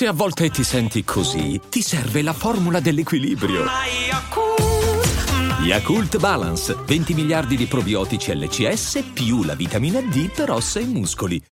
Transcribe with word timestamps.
Se 0.00 0.06
a 0.06 0.12
volte 0.14 0.48
ti 0.48 0.64
senti 0.64 1.04
così, 1.04 1.60
ti 1.68 1.82
serve 1.82 2.22
la 2.22 2.32
formula 2.32 2.80
dell'equilibrio. 2.80 3.66
Yakult 5.62 6.18
Balance, 6.18 6.74
20 6.86 7.12
miliardi 7.12 7.54
di 7.54 7.66
probiotici 7.66 8.34
LCS 8.34 9.10
più 9.12 9.42
la 9.42 9.54
vitamina 9.54 10.00
D 10.00 10.32
per 10.32 10.52
ossa 10.52 10.80
e 10.80 10.86
muscoli. 10.86 11.44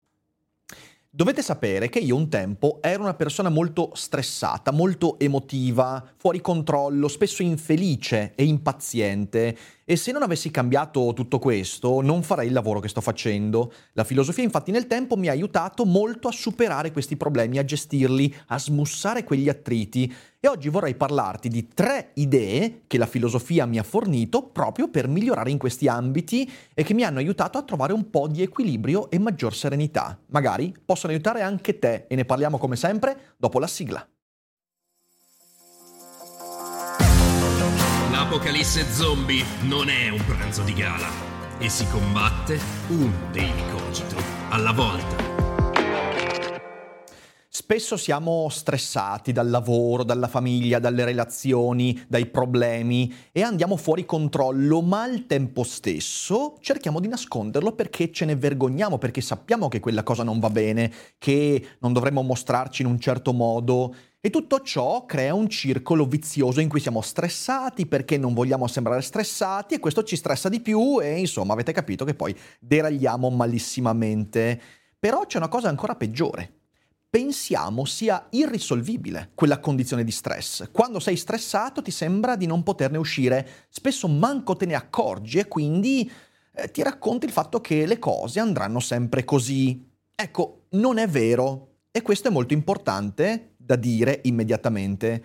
Dovete 1.10 1.42
sapere 1.42 1.90
che 1.90 2.00
io 2.00 2.16
un 2.16 2.30
tempo 2.30 2.80
ero 2.82 3.02
una 3.02 3.16
persona 3.16 3.50
molto 3.50 3.92
stressata, 3.96 4.72
molto 4.72 5.20
emotiva, 5.20 6.02
fuori 6.16 6.40
controllo, 6.40 7.10
spesso 7.10 7.42
infelice 7.42 8.32
e 8.34 8.46
impaziente 8.46 9.58
e 9.90 9.96
se 9.96 10.12
non 10.12 10.22
avessi 10.22 10.52
cambiato 10.52 11.14
tutto 11.14 11.40
questo 11.40 12.02
non 12.02 12.22
farei 12.22 12.48
il 12.48 12.54
lavoro 12.54 12.82
che 12.82 12.90
sto 12.90 13.00
facendo. 13.00 13.72
La 13.94 14.04
filosofia 14.04 14.44
infatti 14.44 14.70
nel 14.70 14.86
tempo 14.86 15.16
mi 15.16 15.30
ha 15.30 15.32
aiutato 15.32 15.86
molto 15.86 16.28
a 16.28 16.32
superare 16.34 16.92
questi 16.92 17.16
problemi, 17.16 17.58
a 17.58 17.64
gestirli, 17.64 18.36
a 18.48 18.60
smussare 18.60 19.24
quegli 19.24 19.48
attriti 19.48 20.14
e 20.42 20.48
oggi 20.50 20.68
vorrei 20.68 20.96
parlarti 20.96 21.48
di 21.48 21.70
tre 21.74 22.12
idee 22.16 22.82
che 22.86 22.98
la 22.98 23.06
filosofia 23.06 23.66
mi 23.66 23.80
ha 23.80 23.84
fornito 23.84 24.44
proprio 24.44 24.90
per 24.90 25.08
migliorare 25.08 25.52
in 25.52 25.58
questi 25.58 25.88
ambiti 25.88 26.52
e 26.74 26.84
che 26.84 26.94
mi 26.94 27.04
hanno 27.06 27.20
aiutato 27.20 27.58
a 27.58 27.64
trovare 27.64 27.94
un 27.94 28.10
po' 28.10 28.28
di 28.28 28.42
equilibrio 28.42 29.10
e 29.10 29.20
maggior 29.20 29.56
serenità. 29.56 30.20
Magari 30.32 30.76
possono 30.84 31.14
aiutare 31.14 31.44
anche 31.44 31.80
te 31.80 32.08
e 32.10 32.16
ne 32.16 32.26
parliamo 32.26 32.58
come 32.58 32.76
sempre 32.76 33.36
dopo 33.38 33.58
la 33.58 33.68
sigla. 33.68 34.06
L'apocalisse 38.38 38.86
zombie 38.94 39.44
non 39.62 39.90
è 39.90 40.10
un 40.10 40.24
pranzo 40.24 40.62
di 40.62 40.74
gala 40.74 41.10
e 41.58 41.70
si 41.70 41.88
combatte 41.88 42.60
un 42.90 43.12
daily 43.32 43.68
cogito 43.72 44.16
alla 44.50 44.74
volta. 44.74 45.27
Spesso 47.60 47.98
siamo 47.98 48.50
stressati 48.50 49.32
dal 49.32 49.50
lavoro, 49.50 50.04
dalla 50.04 50.28
famiglia, 50.28 50.78
dalle 50.78 51.04
relazioni, 51.04 52.00
dai 52.08 52.28
problemi 52.28 53.12
e 53.32 53.42
andiamo 53.42 53.78
fuori 53.78 54.06
controllo, 54.06 54.84
ma 54.84 55.02
al 55.02 55.26
tempo 55.26 55.64
stesso 55.64 56.58
cerchiamo 56.62 57.00
di 57.00 57.08
nasconderlo 57.08 57.72
perché 57.72 58.12
ce 58.12 58.26
ne 58.26 58.36
vergogniamo, 58.36 59.00
perché 59.00 59.22
sappiamo 59.22 59.70
che 59.70 59.80
quella 59.80 60.04
cosa 60.04 60.22
non 60.22 60.38
va 60.38 60.52
bene, 60.52 60.94
che 61.18 61.70
non 61.80 61.94
dovremmo 61.94 62.22
mostrarci 62.22 62.84
in 62.84 62.90
un 62.90 63.00
certo 63.00 63.34
modo 63.34 63.96
e 64.22 64.30
tutto 64.30 64.62
ciò 64.62 65.08
crea 65.08 65.34
un 65.34 65.50
circolo 65.50 66.06
vizioso 66.06 66.60
in 66.60 66.70
cui 66.70 66.80
siamo 66.80 67.02
stressati 67.02 67.88
perché 67.88 68.20
non 68.20 68.36
vogliamo 68.36 68.68
sembrare 68.68 69.02
stressati 69.02 69.74
e 69.74 69.80
questo 69.80 70.04
ci 70.04 70.16
stressa 70.16 70.48
di 70.48 70.60
più 70.60 71.02
e 71.02 71.18
insomma 71.18 71.54
avete 71.54 71.72
capito 71.72 72.06
che 72.06 72.14
poi 72.14 72.38
deragliamo 72.60 73.32
malissimamente. 73.32 74.62
Però 75.00 75.26
c'è 75.26 75.38
una 75.38 75.48
cosa 75.48 75.70
ancora 75.70 75.96
peggiore. 75.96 76.57
Pensiamo 77.18 77.84
sia 77.86 78.28
irrisolvibile 78.30 79.32
quella 79.34 79.60
condizione 79.60 80.04
di 80.04 80.12
stress. 80.12 80.70
Quando 80.72 81.00
sei 81.00 81.16
stressato 81.16 81.82
ti 81.82 81.90
sembra 81.90 82.36
di 82.36 82.46
non 82.46 82.62
poterne 82.62 83.00
uscire, 83.00 83.66
spesso 83.70 84.08
manco 84.08 84.56
te 84.56 84.68
ne 84.68 84.76
accorgi 84.76 85.40
e 85.40 85.48
quindi 85.48 86.08
eh, 86.54 86.70
ti 86.70 86.84
racconti 86.84 87.26
il 87.26 87.32
fatto 87.32 87.60
che 87.60 87.88
le 87.88 87.98
cose 87.98 88.40
andranno 88.40 88.80
sempre 88.80 89.24
così. 89.26 89.84
Ecco, 90.14 90.66
non 90.74 91.00
è 91.00 91.08
vero. 91.08 91.78
E 91.90 92.04
questo 92.04 92.28
è 92.28 92.32
molto 92.32 92.54
importante 92.54 93.56
da 93.58 93.76
dire 93.76 94.20
immediatamente. 94.26 95.24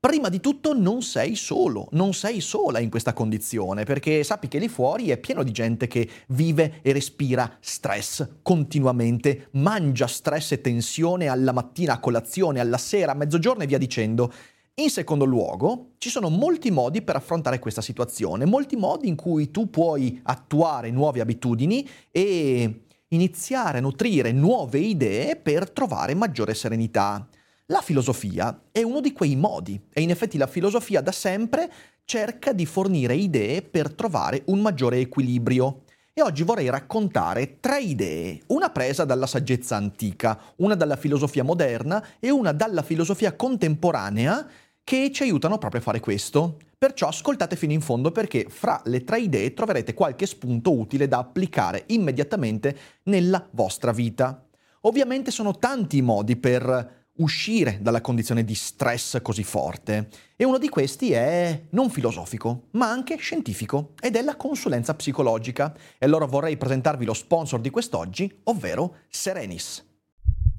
Prima 0.00 0.30
di 0.30 0.40
tutto 0.40 0.72
non 0.72 1.02
sei 1.02 1.34
solo, 1.34 1.86
non 1.90 2.14
sei 2.14 2.40
sola 2.40 2.78
in 2.78 2.88
questa 2.88 3.12
condizione, 3.12 3.84
perché 3.84 4.24
sappi 4.24 4.48
che 4.48 4.58
lì 4.58 4.66
fuori 4.66 5.10
è 5.10 5.18
pieno 5.18 5.42
di 5.42 5.50
gente 5.52 5.88
che 5.88 6.08
vive 6.28 6.80
e 6.80 6.94
respira 6.94 7.58
stress 7.60 8.26
continuamente, 8.40 9.48
mangia 9.52 10.06
stress 10.06 10.52
e 10.52 10.62
tensione 10.62 11.26
alla 11.26 11.52
mattina, 11.52 11.92
a 11.92 12.00
colazione, 12.00 12.60
alla 12.60 12.78
sera, 12.78 13.12
a 13.12 13.14
mezzogiorno 13.14 13.62
e 13.62 13.66
via 13.66 13.76
dicendo. 13.76 14.32
In 14.76 14.88
secondo 14.88 15.26
luogo, 15.26 15.90
ci 15.98 16.08
sono 16.08 16.30
molti 16.30 16.70
modi 16.70 17.02
per 17.02 17.16
affrontare 17.16 17.58
questa 17.58 17.82
situazione, 17.82 18.46
molti 18.46 18.76
modi 18.76 19.06
in 19.06 19.16
cui 19.16 19.50
tu 19.50 19.68
puoi 19.68 20.18
attuare 20.22 20.90
nuove 20.90 21.20
abitudini 21.20 21.86
e 22.10 22.84
iniziare 23.08 23.76
a 23.76 23.82
nutrire 23.82 24.32
nuove 24.32 24.78
idee 24.78 25.36
per 25.36 25.70
trovare 25.70 26.14
maggiore 26.14 26.54
serenità. 26.54 27.28
La 27.70 27.82
filosofia 27.82 28.62
è 28.72 28.82
uno 28.82 29.00
di 29.00 29.12
quei 29.12 29.36
modi 29.36 29.80
e 29.92 30.00
in 30.00 30.10
effetti 30.10 30.36
la 30.36 30.48
filosofia 30.48 31.00
da 31.00 31.12
sempre 31.12 31.70
cerca 32.04 32.52
di 32.52 32.66
fornire 32.66 33.14
idee 33.14 33.62
per 33.62 33.94
trovare 33.94 34.42
un 34.46 34.58
maggiore 34.58 34.98
equilibrio. 34.98 35.82
E 36.12 36.20
oggi 36.20 36.42
vorrei 36.42 36.68
raccontare 36.68 37.60
tre 37.60 37.80
idee, 37.80 38.40
una 38.48 38.70
presa 38.70 39.04
dalla 39.04 39.28
saggezza 39.28 39.76
antica, 39.76 40.36
una 40.56 40.74
dalla 40.74 40.96
filosofia 40.96 41.44
moderna 41.44 42.04
e 42.18 42.28
una 42.30 42.50
dalla 42.50 42.82
filosofia 42.82 43.36
contemporanea 43.36 44.48
che 44.82 45.12
ci 45.12 45.22
aiutano 45.22 45.56
proprio 45.56 45.80
a 45.80 45.84
fare 45.84 46.00
questo. 46.00 46.56
Perciò 46.76 47.06
ascoltate 47.06 47.54
fino 47.54 47.72
in 47.72 47.82
fondo 47.82 48.10
perché 48.10 48.46
fra 48.48 48.82
le 48.86 49.04
tre 49.04 49.20
idee 49.20 49.54
troverete 49.54 49.94
qualche 49.94 50.26
spunto 50.26 50.76
utile 50.76 51.06
da 51.06 51.18
applicare 51.18 51.84
immediatamente 51.86 52.76
nella 53.04 53.46
vostra 53.52 53.92
vita. 53.92 54.44
Ovviamente 54.80 55.30
sono 55.30 55.56
tanti 55.56 55.98
i 55.98 56.02
modi 56.02 56.34
per 56.34 56.98
uscire 57.20 57.78
dalla 57.80 58.00
condizione 58.00 58.44
di 58.44 58.54
stress 58.54 59.20
così 59.22 59.44
forte. 59.44 60.08
E 60.36 60.44
uno 60.44 60.58
di 60.58 60.68
questi 60.68 61.12
è 61.12 61.66
non 61.70 61.90
filosofico, 61.90 62.68
ma 62.72 62.90
anche 62.90 63.16
scientifico, 63.16 63.92
ed 64.00 64.16
è 64.16 64.22
la 64.22 64.36
consulenza 64.36 64.94
psicologica. 64.94 65.74
E 65.98 66.06
allora 66.06 66.26
vorrei 66.26 66.56
presentarvi 66.56 67.04
lo 67.04 67.14
sponsor 67.14 67.60
di 67.60 67.70
quest'oggi, 67.70 68.40
ovvero 68.44 68.96
Serenis. 69.08 69.86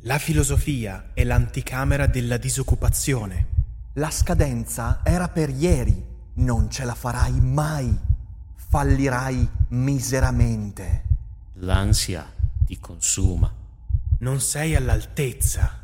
La 0.01 0.17
filosofia 0.17 1.11
è 1.13 1.23
l'anticamera 1.23 2.07
della 2.07 2.37
disoccupazione. 2.37 3.59
La 3.95 4.09
scadenza 4.09 5.01
era 5.03 5.27
per 5.27 5.49
ieri, 5.49 6.03
non 6.35 6.69
ce 6.69 6.85
la 6.85 6.95
farai 6.95 7.39
mai. 7.39 8.09
Fallirai 8.55 9.47
miseramente. 9.69 11.03
L'ansia 11.55 12.25
ti 12.65 12.79
consuma. 12.79 13.53
Non 14.19 14.39
sei 14.39 14.75
all'altezza 14.75 15.80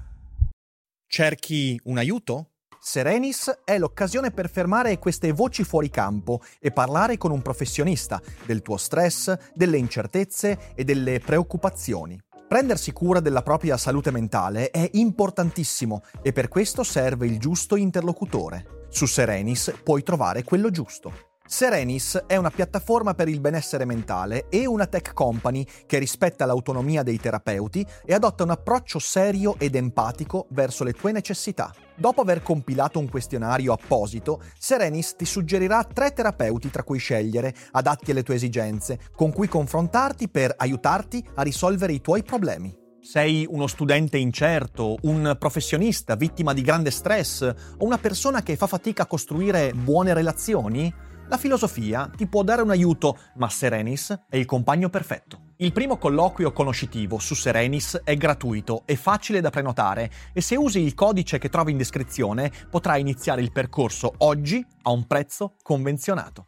Cerchi 1.10 1.80
un 1.86 1.98
aiuto? 1.98 2.50
Serenis 2.82 3.62
è 3.64 3.78
l'occasione 3.78 4.32
per 4.32 4.50
fermare 4.50 5.00
queste 5.00 5.32
voci 5.32 5.64
fuori 5.64 5.90
campo 5.90 6.42
e 6.60 6.72
parlare 6.72 7.18
con 7.18 7.32
un 7.32 7.42
professionista 7.42 8.22
del 8.46 8.62
tuo 8.62 8.76
stress, 8.76 9.34
delle 9.54 9.78
incertezze 9.78 10.74
e 10.76 10.84
delle 10.84 11.20
preoccupazioni. 11.22 12.22
Prendersi 12.48 12.92
cura 12.92 13.22
della 13.22 13.42
propria 13.42 13.78
salute 13.78 14.12
mentale 14.12 14.70
è 14.70 14.90
importantissimo 14.94 16.04
e 16.22 16.34
per 16.34 16.50
questo 16.50 16.84
serve 16.84 17.26
il 17.26 17.40
giusto 17.40 17.78
interlocutore. 17.78 18.86
Su 18.90 19.06
Serenis 19.06 19.74
puoi 19.84 20.04
trovare 20.04 20.44
quello 20.44 20.70
giusto. 20.70 21.37
Serenis 21.50 22.26
è 22.28 22.36
una 22.36 22.50
piattaforma 22.50 23.14
per 23.14 23.30
il 23.30 23.40
benessere 23.40 23.86
mentale 23.86 24.50
e 24.50 24.68
una 24.68 24.86
tech 24.86 25.14
company 25.14 25.66
che 25.86 25.98
rispetta 25.98 26.46
l'autonomia 26.46 27.04
dei 27.04 27.18
terapeuti 27.18 27.86
e 28.06 28.14
adotta 28.14 28.44
un 28.44 28.50
approccio 28.50 29.00
serio 29.00 29.56
ed 29.58 29.76
empatico 29.76 30.48
verso 30.50 30.84
le 30.84 30.92
tue 30.92 31.14
necessità. 31.14 31.74
Dopo 31.96 32.20
aver 32.20 32.44
compilato 32.44 33.00
un 33.00 33.10
questionario 33.10 33.72
apposito, 33.72 34.42
Serenis 34.60 35.16
ti 35.16 35.24
suggerirà 35.24 35.86
tre 35.86 36.12
terapeuti 36.12 36.70
tra 36.70 36.84
cui 36.84 37.00
scegliere, 37.00 37.56
adatti 37.72 38.12
alle 38.12 38.24
tue 38.24 38.36
esigenze, 38.36 39.00
con 39.16 39.32
cui 39.32 39.48
confrontarti 39.48 40.28
per 40.28 40.54
aiutarti 40.58 41.26
a 41.36 41.44
risolvere 41.44 41.94
i 41.94 42.02
tuoi 42.02 42.24
problemi. 42.24 42.76
Sei 43.00 43.48
uno 43.50 43.68
studente 43.68 44.18
incerto, 44.18 44.98
un 45.04 45.34
professionista 45.40 46.16
vittima 46.16 46.52
di 46.52 46.62
grande 46.62 46.92
stress 46.92 47.42
o 47.42 47.86
una 47.86 47.98
persona 47.98 48.44
che 48.44 48.58
fa 48.58 48.68
fatica 48.68 49.04
a 49.04 49.08
costruire 49.08 49.72
buone 49.72 50.14
relazioni? 50.14 50.94
La 51.30 51.38
filosofia 51.38 52.10
ti 52.16 52.26
può 52.26 52.42
dare 52.42 52.62
un 52.62 52.70
aiuto, 52.70 53.18
ma 53.36 53.50
Serenis 53.50 54.18
è 54.30 54.38
il 54.38 54.46
compagno 54.46 54.90
perfetto. 54.90 55.42
Il 55.58 55.74
primo 55.74 55.98
colloquio 55.98 56.54
conoscitivo 56.54 57.20
su 57.20 57.36
Serenis 57.36 58.00
è 58.06 58.16
gratuito 58.16 58.84
e 58.86 58.96
facile 58.96 59.42
da 59.42 59.50
prenotare 59.50 60.10
e 60.32 60.40
se 60.40 60.56
usi 60.56 60.80
il 60.80 60.94
codice 60.94 61.38
che 61.38 61.50
trovi 61.50 61.72
in 61.72 61.78
descrizione 61.78 62.50
potrai 62.70 63.02
iniziare 63.02 63.42
il 63.42 63.52
percorso 63.52 64.14
oggi 64.20 64.66
a 64.84 64.92
un 64.92 65.06
prezzo 65.06 65.56
convenzionato. 65.64 66.46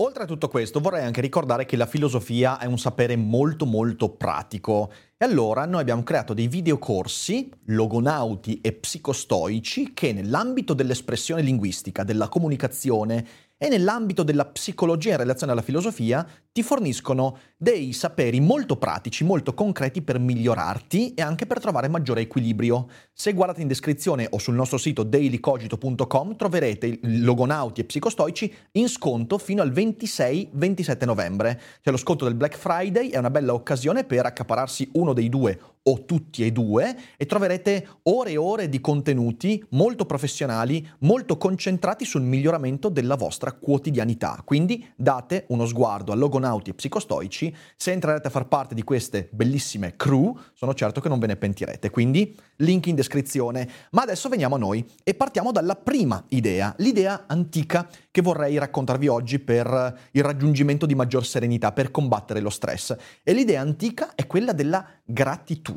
Oltre 0.00 0.22
a 0.22 0.26
tutto 0.26 0.46
questo 0.46 0.78
vorrei 0.78 1.04
anche 1.04 1.20
ricordare 1.20 1.64
che 1.64 1.76
la 1.76 1.86
filosofia 1.86 2.60
è 2.60 2.66
un 2.66 2.78
sapere 2.78 3.16
molto 3.16 3.66
molto 3.66 4.10
pratico 4.10 4.92
e 5.20 5.24
allora 5.24 5.66
noi 5.66 5.80
abbiamo 5.80 6.04
creato 6.04 6.32
dei 6.32 6.46
videocorsi, 6.46 7.50
logonauti 7.64 8.60
e 8.60 8.72
psicostoici, 8.72 9.92
che 9.92 10.12
nell'ambito 10.12 10.74
dell'espressione 10.74 11.42
linguistica, 11.42 12.04
della 12.04 12.28
comunicazione 12.28 13.26
e 13.58 13.68
nell'ambito 13.68 14.22
della 14.22 14.46
psicologia 14.46 15.10
in 15.10 15.16
relazione 15.16 15.52
alla 15.52 15.62
filosofia 15.62 16.26
ti 16.52 16.62
forniscono 16.62 17.38
dei 17.56 17.92
saperi 17.92 18.40
molto 18.40 18.76
pratici, 18.76 19.24
molto 19.24 19.52
concreti 19.52 20.00
per 20.00 20.20
migliorarti 20.20 21.14
e 21.14 21.22
anche 21.22 21.46
per 21.46 21.60
trovare 21.60 21.88
maggiore 21.88 22.20
equilibrio. 22.20 22.88
Se 23.12 23.32
guardate 23.32 23.60
in 23.60 23.68
descrizione 23.68 24.26
o 24.30 24.38
sul 24.38 24.54
nostro 24.54 24.78
sito 24.78 25.02
dailycogito.com 25.02 26.36
troverete 26.36 27.00
logonauti 27.02 27.80
e 27.80 27.84
psicostoici 27.84 28.52
in 28.72 28.88
sconto 28.88 29.38
fino 29.38 29.60
al 29.60 29.72
26-27 29.72 31.04
novembre. 31.04 31.60
Cioè 31.82 31.92
lo 31.92 31.98
sconto 31.98 32.24
del 32.24 32.34
Black 32.34 32.56
Friday 32.56 33.08
è 33.10 33.18
una 33.18 33.30
bella 33.30 33.54
occasione 33.54 34.04
per 34.04 34.24
accapararsi 34.24 34.90
uno 34.94 35.12
dei 35.12 35.28
due 35.28 35.58
o 35.90 36.04
tutti 36.04 36.44
e 36.44 36.52
due 36.52 36.96
e 37.16 37.26
troverete 37.26 37.86
ore 38.04 38.32
e 38.32 38.36
ore 38.36 38.68
di 38.68 38.80
contenuti 38.80 39.64
molto 39.70 40.04
professionali, 40.04 40.86
molto 41.00 41.36
concentrati 41.36 42.04
sul 42.04 42.22
miglioramento 42.22 42.88
della 42.88 43.16
vostra 43.16 43.52
quotidianità. 43.52 44.42
Quindi 44.44 44.86
date 44.96 45.44
uno 45.48 45.66
sguardo 45.66 46.12
a 46.12 46.14
Logonauti 46.14 46.70
e 46.70 46.74
Psicostoici, 46.74 47.54
se 47.76 47.92
entrerete 47.92 48.28
a 48.28 48.30
far 48.30 48.48
parte 48.48 48.74
di 48.74 48.82
queste 48.82 49.28
bellissime 49.32 49.96
crew, 49.96 50.38
sono 50.52 50.74
certo 50.74 51.00
che 51.00 51.08
non 51.08 51.18
ve 51.18 51.26
ne 51.28 51.36
pentirete. 51.36 51.90
Quindi 51.90 52.36
link 52.56 52.86
in 52.86 52.94
descrizione. 52.94 53.68
Ma 53.90 54.02
adesso 54.02 54.28
veniamo 54.28 54.56
a 54.56 54.58
noi 54.58 54.84
e 55.02 55.14
partiamo 55.14 55.52
dalla 55.52 55.76
prima 55.76 56.22
idea, 56.28 56.74
l'idea 56.78 57.24
antica 57.26 57.88
che 58.10 58.20
vorrei 58.22 58.58
raccontarvi 58.58 59.08
oggi 59.08 59.38
per 59.38 60.08
il 60.10 60.22
raggiungimento 60.22 60.86
di 60.86 60.94
maggior 60.94 61.24
serenità, 61.24 61.72
per 61.72 61.90
combattere 61.90 62.40
lo 62.40 62.50
stress. 62.50 62.94
E 63.22 63.32
l'idea 63.32 63.60
antica 63.60 64.14
è 64.14 64.26
quella 64.26 64.52
della 64.52 64.84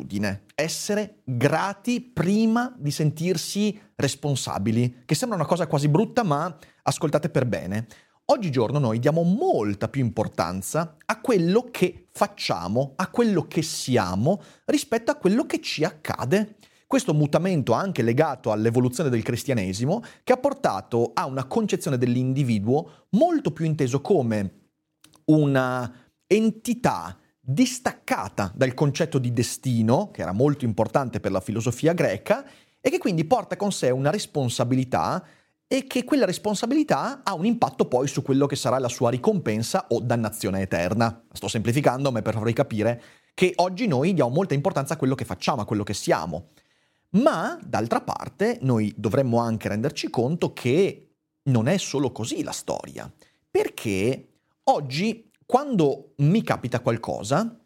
gratitudine, 0.01 0.43
essere 0.55 1.21
grati 1.23 2.01
prima 2.01 2.73
di 2.77 2.91
sentirsi 2.91 3.79
responsabili, 3.95 5.03
che 5.05 5.15
sembra 5.15 5.37
una 5.37 5.47
cosa 5.47 5.67
quasi 5.67 5.87
brutta, 5.87 6.23
ma 6.23 6.55
ascoltate 6.83 7.29
per 7.29 7.45
bene. 7.45 7.87
Oggigiorno 8.25 8.79
noi 8.79 8.99
diamo 8.99 9.23
molta 9.23 9.89
più 9.89 10.01
importanza 10.01 10.95
a 11.05 11.19
quello 11.19 11.67
che 11.71 12.07
facciamo, 12.11 12.93
a 12.95 13.09
quello 13.09 13.45
che 13.47 13.61
siamo, 13.61 14.41
rispetto 14.65 15.11
a 15.11 15.15
quello 15.15 15.45
che 15.45 15.59
ci 15.61 15.83
accade. 15.83 16.55
Questo 16.87 17.13
mutamento 17.13 17.71
anche 17.73 18.01
legato 18.01 18.51
all'evoluzione 18.51 19.09
del 19.09 19.23
cristianesimo 19.23 20.01
che 20.23 20.33
ha 20.33 20.37
portato 20.37 21.11
a 21.13 21.25
una 21.25 21.45
concezione 21.45 21.97
dell'individuo 21.97 23.07
molto 23.11 23.51
più 23.51 23.65
inteso 23.65 24.01
come 24.01 24.59
una 25.25 25.93
entità 26.27 27.17
distaccata 27.41 28.51
dal 28.55 28.73
concetto 28.73 29.17
di 29.17 29.33
destino, 29.33 30.11
che 30.11 30.21
era 30.21 30.31
molto 30.31 30.63
importante 30.63 31.19
per 31.19 31.31
la 31.31 31.41
filosofia 31.41 31.93
greca, 31.93 32.45
e 32.79 32.89
che 32.89 32.97
quindi 32.97 33.25
porta 33.25 33.57
con 33.57 33.71
sé 33.71 33.89
una 33.89 34.09
responsabilità 34.09 35.23
e 35.67 35.87
che 35.87 36.03
quella 36.03 36.25
responsabilità 36.25 37.21
ha 37.23 37.33
un 37.33 37.45
impatto 37.45 37.85
poi 37.85 38.07
su 38.07 38.21
quello 38.21 38.45
che 38.45 38.55
sarà 38.57 38.77
la 38.77 38.89
sua 38.89 39.09
ricompensa 39.09 39.87
o 39.89 40.01
dannazione 40.01 40.61
eterna. 40.61 41.23
Sto 41.31 41.47
semplificando, 41.47 42.11
ma 42.11 42.21
per 42.21 42.33
farvi 42.33 42.53
capire 42.53 43.01
che 43.33 43.53
oggi 43.55 43.87
noi 43.87 44.13
diamo 44.13 44.31
molta 44.31 44.53
importanza 44.53 44.95
a 44.95 44.97
quello 44.97 45.15
che 45.15 45.23
facciamo, 45.23 45.61
a 45.61 45.65
quello 45.65 45.83
che 45.83 45.93
siamo. 45.93 46.49
Ma, 47.11 47.57
d'altra 47.63 48.01
parte, 48.01 48.57
noi 48.61 48.93
dovremmo 48.97 49.37
anche 49.39 49.69
renderci 49.69 50.09
conto 50.09 50.51
che 50.53 51.15
non 51.43 51.67
è 51.67 51.77
solo 51.77 52.11
così 52.11 52.43
la 52.43 52.51
storia. 52.51 53.11
Perché 53.49 54.39
oggi, 54.63 55.30
quando 55.51 56.13
mi 56.19 56.43
capita 56.43 56.79
qualcosa, 56.79 57.59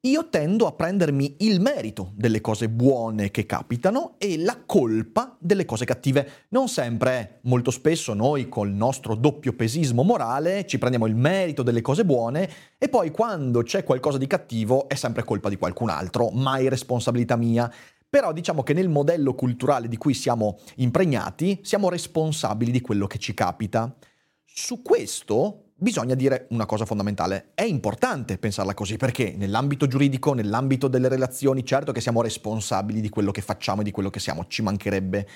io 0.00 0.28
tendo 0.28 0.66
a 0.66 0.72
prendermi 0.72 1.36
il 1.38 1.62
merito 1.62 2.12
delle 2.14 2.42
cose 2.42 2.68
buone 2.68 3.30
che 3.30 3.46
capitano 3.46 4.16
e 4.18 4.36
la 4.36 4.60
colpa 4.66 5.38
delle 5.40 5.64
cose 5.64 5.86
cattive. 5.86 6.44
Non 6.50 6.68
sempre, 6.68 7.38
molto 7.44 7.70
spesso 7.70 8.12
noi 8.12 8.50
col 8.50 8.68
nostro 8.68 9.14
doppio 9.14 9.54
pesismo 9.54 10.02
morale 10.02 10.66
ci 10.66 10.76
prendiamo 10.76 11.06
il 11.06 11.16
merito 11.16 11.62
delle 11.62 11.80
cose 11.80 12.04
buone 12.04 12.50
e 12.76 12.90
poi 12.90 13.10
quando 13.10 13.62
c'è 13.62 13.84
qualcosa 13.84 14.18
di 14.18 14.26
cattivo 14.26 14.86
è 14.86 14.94
sempre 14.94 15.24
colpa 15.24 15.48
di 15.48 15.56
qualcun 15.56 15.88
altro, 15.88 16.28
mai 16.28 16.68
responsabilità 16.68 17.36
mia. 17.36 17.72
Però 18.06 18.34
diciamo 18.34 18.62
che 18.62 18.74
nel 18.74 18.90
modello 18.90 19.32
culturale 19.34 19.88
di 19.88 19.96
cui 19.96 20.12
siamo 20.12 20.58
impregnati 20.76 21.60
siamo 21.62 21.88
responsabili 21.88 22.70
di 22.70 22.82
quello 22.82 23.06
che 23.06 23.16
ci 23.16 23.32
capita. 23.32 23.96
Su 24.44 24.82
questo 24.82 25.69
bisogna 25.80 26.14
dire 26.14 26.46
una 26.50 26.66
cosa 26.66 26.84
fondamentale. 26.84 27.52
È 27.54 27.62
importante 27.62 28.38
pensarla 28.38 28.74
così 28.74 28.96
perché 28.96 29.34
nell'ambito 29.36 29.86
giuridico, 29.86 30.34
nell'ambito 30.34 30.88
delle 30.88 31.08
relazioni, 31.08 31.64
certo 31.64 31.90
che 31.90 32.00
siamo 32.00 32.22
responsabili 32.22 33.00
di 33.00 33.08
quello 33.08 33.30
che 33.30 33.40
facciamo 33.40 33.80
e 33.80 33.84
di 33.84 33.90
quello 33.90 34.10
che 34.10 34.20
siamo, 34.20 34.46
ci 34.46 34.62
mancherebbe. 34.62 35.26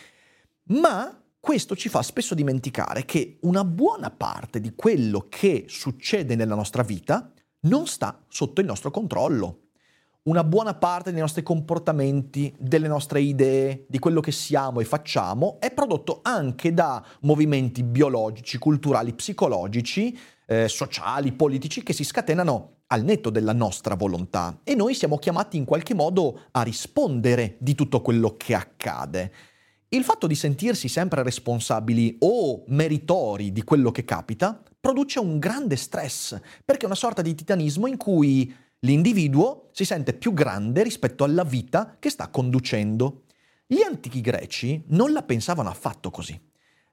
Ma 0.65 1.19
questo 1.41 1.75
ci 1.75 1.89
fa 1.89 2.03
spesso 2.03 2.35
dimenticare 2.35 3.05
che 3.05 3.39
una 3.43 3.65
buona 3.65 4.11
parte 4.11 4.61
di 4.61 4.75
quello 4.75 5.27
che 5.29 5.65
succede 5.67 6.37
nella 6.37 6.55
nostra 6.55 6.83
vita 6.83 7.33
non 7.61 7.87
sta 7.87 8.23
sotto 8.29 8.61
il 8.61 8.67
nostro 8.67 8.91
controllo 8.91 9.65
una 10.25 10.43
buona 10.43 10.75
parte 10.75 11.11
dei 11.11 11.21
nostri 11.21 11.43
comportamenti, 11.43 12.55
delle 12.59 12.89
nostre 12.89 13.21
idee, 13.21 13.85
di 13.89 13.99
quello 13.99 14.21
che 14.21 14.33
siamo 14.33 14.81
e 14.81 14.85
facciamo, 14.85 15.59
è 15.61 15.71
prodotto 15.71 16.21
anche 16.23 16.73
da 16.73 17.05
movimenti 17.21 17.83
biologici, 17.83 18.57
culturali, 18.57 19.13
psicologici, 19.13 20.17
eh, 20.47 20.69
sociali, 20.69 21.33
politici 21.33 21.83
che 21.83 21.93
si 21.93 22.05
scatenano 22.05 22.83
al 22.89 23.03
netto 23.03 23.31
della 23.31 23.53
nostra 23.53 23.95
volontà 23.95 24.61
e 24.63 24.75
noi 24.75 24.95
siamo 24.95 25.19
chiamati 25.19 25.57
in 25.57 25.65
qualche 25.65 25.95
modo 25.95 26.43
a 26.51 26.63
rispondere 26.63 27.57
di 27.59 27.75
tutto 27.75 28.01
quello 28.01 28.37
che 28.37 28.55
accade. 28.55 29.33
Il 29.89 30.05
fatto 30.05 30.27
di 30.27 30.35
sentirsi 30.35 30.89
sempre 30.89 31.23
responsabili 31.23 32.17
o 32.21 32.65
meritori 32.69 33.53
di 33.53 33.63
quello 33.63 33.91
che 33.91 34.05
capita 34.05 34.61
produce 34.81 35.19
un 35.19 35.39
grande 35.39 35.77
stress, 35.77 36.39
perché 36.65 36.83
è 36.83 36.87
una 36.87 36.95
sorta 36.95 37.23
di 37.23 37.35
titanismo 37.35 37.87
in 37.87 37.97
cui 37.97 38.53
L'individuo 38.85 39.71
si 39.73 39.87
sente 39.87 40.13
più 40.13 40.35
grande 40.35 40.83
rispetto 40.83 41.25
alla 41.25 41.43
vita 41.43 41.97
che 41.99 42.11
sta 42.11 42.29
conducendo. 42.29 43.23
Gli 43.67 43.81
antichi 43.81 44.21
greci 44.21 44.85
non 44.89 45.13
la 45.13 45.23
pensavano 45.23 45.71
affatto 45.71 46.11
così. 46.11 46.39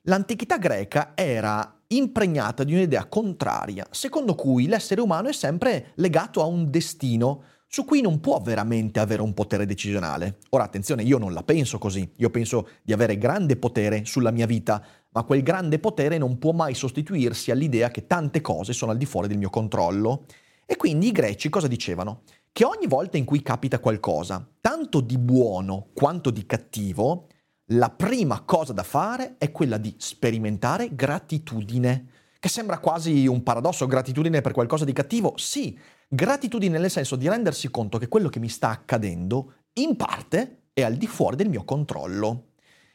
L'antichità 0.03 0.57
greca 0.57 1.11
era 1.15 1.80
impregnata 1.95 2.63
di 2.63 2.73
un'idea 2.73 3.05
contraria, 3.07 3.87
secondo 3.91 4.35
cui 4.35 4.67
l'essere 4.67 5.01
umano 5.01 5.29
è 5.29 5.33
sempre 5.33 5.91
legato 5.95 6.41
a 6.41 6.45
un 6.45 6.69
destino 6.69 7.43
su 7.67 7.85
cui 7.85 8.01
non 8.01 8.19
può 8.19 8.39
veramente 8.41 8.99
avere 8.99 9.21
un 9.21 9.33
potere 9.33 9.65
decisionale. 9.65 10.39
Ora 10.49 10.65
attenzione, 10.65 11.03
io 11.03 11.17
non 11.17 11.31
la 11.33 11.43
penso 11.43 11.77
così, 11.77 12.11
io 12.17 12.29
penso 12.29 12.67
di 12.83 12.91
avere 12.91 13.17
grande 13.17 13.55
potere 13.55 14.03
sulla 14.03 14.31
mia 14.31 14.45
vita, 14.45 14.83
ma 15.11 15.23
quel 15.23 15.41
grande 15.41 15.79
potere 15.79 16.17
non 16.17 16.37
può 16.37 16.51
mai 16.51 16.73
sostituirsi 16.73 17.49
all'idea 17.49 17.89
che 17.89 18.07
tante 18.07 18.41
cose 18.41 18.73
sono 18.73 18.91
al 18.91 18.97
di 18.97 19.05
fuori 19.05 19.29
del 19.29 19.37
mio 19.37 19.49
controllo 19.49 20.25
e 20.65 20.75
quindi 20.75 21.07
i 21.07 21.11
greci 21.11 21.49
cosa 21.49 21.67
dicevano? 21.67 22.23
Che 22.51 22.65
ogni 22.65 22.87
volta 22.87 23.17
in 23.17 23.23
cui 23.23 23.41
capita 23.41 23.79
qualcosa, 23.79 24.45
tanto 24.59 24.99
di 24.99 25.17
buono 25.17 25.87
quanto 25.93 26.29
di 26.29 26.45
cattivo, 26.45 27.27
la 27.67 27.89
prima 27.89 28.41
cosa 28.41 28.73
da 28.73 28.83
fare 28.83 29.35
è 29.37 29.51
quella 29.51 29.77
di 29.77 29.95
sperimentare 29.97 30.93
gratitudine. 30.93 32.07
Che 32.39 32.49
sembra 32.49 32.79
quasi 32.79 33.27
un 33.27 33.43
paradosso, 33.43 33.85
gratitudine 33.85 34.41
per 34.41 34.51
qualcosa 34.51 34.83
di 34.83 34.93
cattivo? 34.93 35.33
Sì, 35.37 35.77
gratitudine 36.07 36.79
nel 36.79 36.89
senso 36.89 37.15
di 37.15 37.29
rendersi 37.29 37.69
conto 37.69 37.97
che 37.97 38.07
quello 38.07 38.29
che 38.29 38.39
mi 38.39 38.49
sta 38.49 38.69
accadendo, 38.69 39.53
in 39.73 39.95
parte, 39.95 40.63
è 40.73 40.81
al 40.81 40.95
di 40.95 41.07
fuori 41.07 41.35
del 41.35 41.49
mio 41.49 41.63
controllo. 41.63 42.47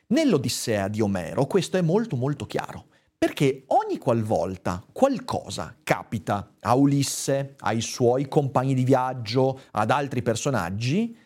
Nell'Odissea 0.09 0.89
di 0.89 1.01
Omero 1.01 1.47
questo 1.47 1.77
è 1.79 1.81
molto 1.81 2.17
molto 2.17 2.45
chiaro. 2.47 2.87
Perché 3.19 3.65
ogni 3.69 3.97
qualvolta 3.97 4.85
qualcosa 4.93 5.75
capita 5.83 6.53
a 6.61 6.75
Ulisse, 6.75 7.55
ai 7.61 7.81
suoi 7.81 8.29
compagni 8.29 8.75
di 8.75 8.85
viaggio, 8.85 9.63
ad 9.71 9.91
altri 9.91 10.21
personaggi, 10.21 11.17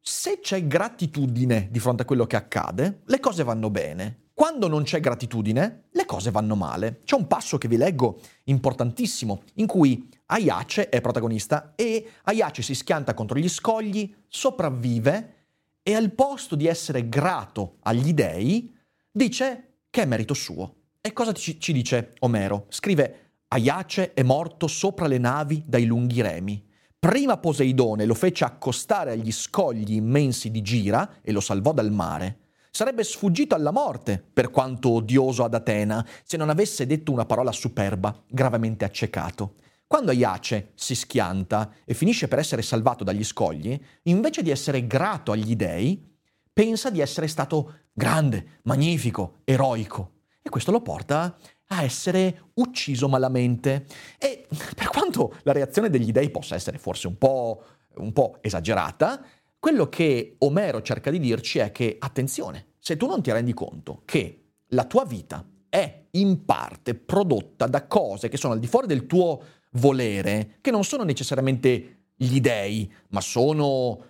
se 0.00 0.40
c'è 0.40 0.66
gratitudine 0.66 1.68
di 1.70 1.78
fronte 1.78 2.02
a 2.02 2.04
quello 2.06 2.26
che 2.26 2.36
accade, 2.36 3.02
le 3.04 3.20
cose 3.20 3.44
vanno 3.44 3.70
bene. 3.70 4.28
Quando 4.32 4.68
non 4.68 4.84
c'è 4.84 5.00
gratitudine, 5.00 5.88
le 5.90 6.04
cose 6.06 6.30
vanno 6.30 6.56
male. 6.56 7.02
C'è 7.04 7.14
un 7.14 7.26
passo 7.26 7.58
che 7.58 7.68
vi 7.68 7.76
leggo 7.76 8.20
importantissimo, 8.44 9.42
in 9.56 9.66
cui 9.66 10.08
Aiace 10.26 10.88
è 10.88 11.02
protagonista 11.02 11.74
e 11.76 12.12
Aiace 12.22 12.62
si 12.62 12.74
schianta 12.74 13.12
contro 13.12 13.38
gli 13.38 13.48
scogli, 13.50 14.14
sopravvive 14.26 15.34
e 15.82 15.94
al 15.94 16.12
posto 16.12 16.54
di 16.54 16.66
essere 16.66 17.08
grato 17.08 17.76
agli 17.82 18.14
dei, 18.14 18.74
dice 19.10 19.80
che 19.90 20.02
è 20.02 20.06
merito 20.06 20.32
suo. 20.32 20.76
E 21.02 21.12
cosa 21.12 21.32
ci, 21.32 21.72
dice 21.72 22.14
Omero? 22.20 22.64
Scrive 22.70 23.32
Aiace 23.48 24.14
è 24.14 24.22
morto 24.22 24.68
sopra 24.68 25.06
le 25.06 25.18
navi 25.18 25.62
dai 25.66 25.84
lunghi 25.84 26.22
remi. 26.22 26.66
Prima 27.00 27.38
Poseidone 27.38 28.04
lo 28.04 28.12
fece 28.12 28.44
accostare 28.44 29.12
agli 29.12 29.32
scogli 29.32 29.94
immensi 29.94 30.50
di 30.50 30.60
Gira 30.60 31.20
e 31.22 31.32
lo 31.32 31.40
salvò 31.40 31.72
dal 31.72 31.90
mare. 31.90 32.50
Sarebbe 32.70 33.04
sfuggito 33.04 33.54
alla 33.54 33.70
morte, 33.70 34.22
per 34.30 34.50
quanto 34.50 34.90
odioso 34.90 35.42
ad 35.42 35.54
Atena, 35.54 36.06
se 36.22 36.36
non 36.36 36.50
avesse 36.50 36.84
detto 36.84 37.10
una 37.10 37.24
parola 37.24 37.52
superba, 37.52 38.22
gravemente 38.28 38.84
accecato. 38.84 39.54
Quando 39.86 40.10
Aiace 40.10 40.72
si 40.74 40.94
schianta 40.94 41.72
e 41.86 41.94
finisce 41.94 42.28
per 42.28 42.38
essere 42.38 42.60
salvato 42.60 43.02
dagli 43.02 43.24
scogli, 43.24 43.80
invece 44.02 44.42
di 44.42 44.50
essere 44.50 44.86
grato 44.86 45.32
agli 45.32 45.56
dei, 45.56 46.06
pensa 46.52 46.90
di 46.90 47.00
essere 47.00 47.28
stato 47.28 47.86
grande, 47.94 48.60
magnifico, 48.64 49.38
eroico 49.44 50.16
e 50.42 50.50
questo 50.50 50.70
lo 50.70 50.82
porta 50.82 51.34
a 51.72 51.82
essere 51.82 52.50
ucciso 52.54 53.08
malamente. 53.08 53.86
E 54.18 54.46
per 54.74 54.88
quanto 54.88 55.34
la 55.42 55.52
reazione 55.52 55.90
degli 55.90 56.12
dei 56.12 56.30
possa 56.30 56.54
essere 56.54 56.78
forse 56.78 57.06
un 57.06 57.18
po', 57.18 57.62
un 57.96 58.12
po' 58.12 58.38
esagerata, 58.40 59.24
quello 59.58 59.88
che 59.88 60.36
Omero 60.38 60.82
cerca 60.82 61.10
di 61.10 61.18
dirci 61.18 61.58
è 61.58 61.70
che, 61.70 61.96
attenzione, 61.98 62.74
se 62.78 62.96
tu 62.96 63.06
non 63.06 63.22
ti 63.22 63.30
rendi 63.30 63.52
conto 63.52 64.02
che 64.04 64.44
la 64.68 64.84
tua 64.84 65.04
vita 65.04 65.44
è 65.68 66.06
in 66.12 66.44
parte 66.44 66.94
prodotta 66.94 67.66
da 67.66 67.86
cose 67.86 68.28
che 68.28 68.36
sono 68.36 68.54
al 68.54 68.58
di 68.58 68.66
fuori 68.66 68.86
del 68.86 69.06
tuo 69.06 69.42
volere, 69.72 70.56
che 70.60 70.70
non 70.70 70.82
sono 70.82 71.04
necessariamente 71.04 71.98
gli 72.16 72.40
dei, 72.40 72.92
ma 73.10 73.20
sono 73.20 74.04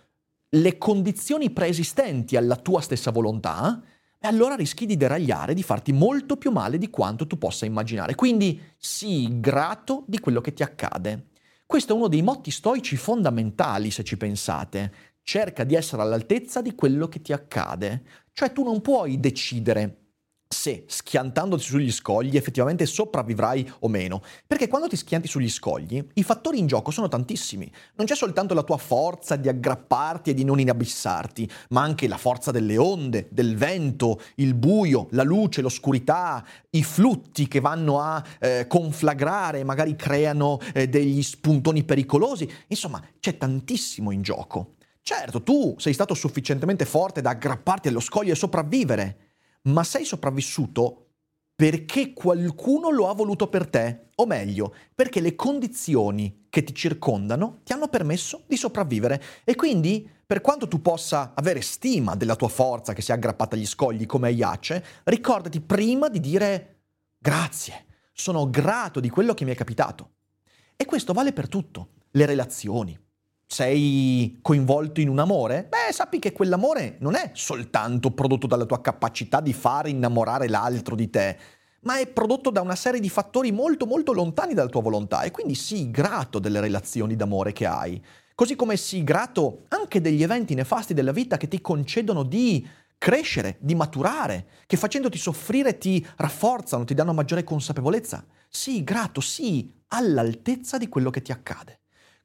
le 0.48 0.78
condizioni 0.78 1.50
preesistenti 1.50 2.36
alla 2.36 2.56
tua 2.56 2.80
stessa 2.80 3.10
volontà, 3.10 3.82
e 4.22 4.28
allora 4.28 4.54
rischi 4.54 4.84
di 4.84 4.98
deragliare, 4.98 5.54
di 5.54 5.62
farti 5.62 5.92
molto 5.92 6.36
più 6.36 6.50
male 6.50 6.76
di 6.76 6.90
quanto 6.90 7.26
tu 7.26 7.38
possa 7.38 7.64
immaginare. 7.64 8.14
Quindi 8.14 8.60
sii 8.76 9.40
grato 9.40 10.04
di 10.06 10.20
quello 10.20 10.42
che 10.42 10.52
ti 10.52 10.62
accade. 10.62 11.28
Questo 11.64 11.94
è 11.94 11.96
uno 11.96 12.08
dei 12.08 12.20
motti 12.20 12.50
stoici 12.50 12.96
fondamentali, 12.96 13.90
se 13.90 14.04
ci 14.04 14.18
pensate. 14.18 14.92
Cerca 15.22 15.64
di 15.64 15.74
essere 15.74 16.02
all'altezza 16.02 16.60
di 16.60 16.74
quello 16.74 17.08
che 17.08 17.22
ti 17.22 17.32
accade. 17.32 18.02
Cioè 18.32 18.52
tu 18.52 18.62
non 18.62 18.82
puoi 18.82 19.18
decidere 19.18 19.99
se 20.52 20.84
schiantandoti 20.88 21.62
sugli 21.62 21.92
scogli 21.92 22.36
effettivamente 22.36 22.84
sopravvivrai 22.84 23.72
o 23.78 23.88
meno. 23.88 24.20
Perché 24.46 24.66
quando 24.68 24.88
ti 24.88 24.96
schianti 24.96 25.28
sugli 25.28 25.48
scogli, 25.48 26.04
i 26.14 26.22
fattori 26.24 26.58
in 26.58 26.66
gioco 26.66 26.90
sono 26.90 27.08
tantissimi. 27.08 27.70
Non 27.94 28.06
c'è 28.06 28.16
soltanto 28.16 28.52
la 28.52 28.64
tua 28.64 28.76
forza 28.76 29.36
di 29.36 29.48
aggrapparti 29.48 30.30
e 30.30 30.34
di 30.34 30.44
non 30.44 30.58
inabissarti, 30.58 31.48
ma 31.70 31.82
anche 31.82 32.08
la 32.08 32.18
forza 32.18 32.50
delle 32.50 32.76
onde, 32.76 33.28
del 33.30 33.56
vento, 33.56 34.20
il 34.34 34.54
buio, 34.54 35.06
la 35.12 35.22
luce, 35.22 35.62
l'oscurità, 35.62 36.44
i 36.70 36.82
flutti 36.82 37.46
che 37.46 37.60
vanno 37.60 38.00
a 38.00 38.22
eh, 38.40 38.66
conflagrare, 38.68 39.64
magari 39.64 39.94
creano 39.94 40.58
eh, 40.74 40.88
degli 40.88 41.22
spuntoni 41.22 41.84
pericolosi. 41.84 42.50
Insomma, 42.66 43.02
c'è 43.18 43.38
tantissimo 43.38 44.10
in 44.10 44.20
gioco. 44.20 44.74
Certo, 45.00 45.42
tu 45.42 45.74
sei 45.78 45.94
stato 45.94 46.12
sufficientemente 46.12 46.84
forte 46.84 47.22
da 47.22 47.30
aggrapparti 47.30 47.88
allo 47.88 48.00
scoglio 48.00 48.32
e 48.32 48.36
sopravvivere 48.36 49.29
ma 49.62 49.84
sei 49.84 50.04
sopravvissuto 50.04 51.06
perché 51.60 52.14
qualcuno 52.14 52.88
lo 52.88 53.08
ha 53.10 53.12
voluto 53.12 53.48
per 53.48 53.68
te, 53.68 54.08
o 54.14 54.24
meglio, 54.24 54.74
perché 54.94 55.20
le 55.20 55.34
condizioni 55.34 56.46
che 56.48 56.64
ti 56.64 56.74
circondano 56.74 57.60
ti 57.64 57.74
hanno 57.74 57.88
permesso 57.88 58.44
di 58.46 58.56
sopravvivere. 58.56 59.22
E 59.44 59.54
quindi, 59.56 60.08
per 60.26 60.40
quanto 60.40 60.68
tu 60.68 60.80
possa 60.80 61.32
avere 61.34 61.60
stima 61.60 62.16
della 62.16 62.34
tua 62.34 62.48
forza 62.48 62.94
che 62.94 63.02
si 63.02 63.10
è 63.10 63.14
aggrappata 63.14 63.56
agli 63.56 63.66
scogli 63.66 64.06
come 64.06 64.28
Aiace, 64.28 64.82
ricordati 65.04 65.60
prima 65.60 66.08
di 66.08 66.20
dire 66.20 66.84
grazie, 67.18 67.84
sono 68.14 68.48
grato 68.48 68.98
di 68.98 69.10
quello 69.10 69.34
che 69.34 69.44
mi 69.44 69.52
è 69.52 69.54
capitato. 69.54 70.12
E 70.76 70.86
questo 70.86 71.12
vale 71.12 71.34
per 71.34 71.46
tutto, 71.46 71.88
le 72.12 72.24
relazioni, 72.24 72.98
sei 73.52 74.38
coinvolto 74.40 75.00
in 75.00 75.08
un 75.08 75.18
amore? 75.18 75.66
Beh, 75.68 75.92
sappi 75.92 76.20
che 76.20 76.30
quell'amore 76.30 76.98
non 77.00 77.16
è 77.16 77.32
soltanto 77.34 78.12
prodotto 78.12 78.46
dalla 78.46 78.64
tua 78.64 78.80
capacità 78.80 79.40
di 79.40 79.52
fare 79.52 79.90
innamorare 79.90 80.48
l'altro 80.48 80.94
di 80.94 81.10
te, 81.10 81.36
ma 81.80 81.98
è 81.98 82.06
prodotto 82.06 82.50
da 82.50 82.60
una 82.60 82.76
serie 82.76 83.00
di 83.00 83.08
fattori 83.08 83.50
molto 83.50 83.86
molto 83.86 84.12
lontani 84.12 84.54
dalla 84.54 84.68
tua 84.68 84.82
volontà 84.82 85.22
e 85.22 85.32
quindi 85.32 85.56
sii 85.56 85.90
grato 85.90 86.38
delle 86.38 86.60
relazioni 86.60 87.16
d'amore 87.16 87.50
che 87.52 87.66
hai. 87.66 88.00
Così 88.36 88.54
come 88.54 88.76
sii 88.76 89.02
grato 89.02 89.64
anche 89.70 90.00
degli 90.00 90.22
eventi 90.22 90.54
nefasti 90.54 90.94
della 90.94 91.12
vita 91.12 91.36
che 91.36 91.48
ti 91.48 91.60
concedono 91.60 92.22
di 92.22 92.64
crescere, 92.96 93.56
di 93.58 93.74
maturare, 93.74 94.46
che 94.66 94.76
facendoti 94.76 95.18
soffrire 95.18 95.76
ti 95.76 96.06
rafforzano, 96.18 96.84
ti 96.84 96.94
danno 96.94 97.12
maggiore 97.12 97.42
consapevolezza. 97.42 98.24
Sii 98.48 98.84
grato, 98.84 99.20
sii 99.20 99.82
all'altezza 99.88 100.78
di 100.78 100.88
quello 100.88 101.10
che 101.10 101.22
ti 101.22 101.32
accade. 101.32 101.79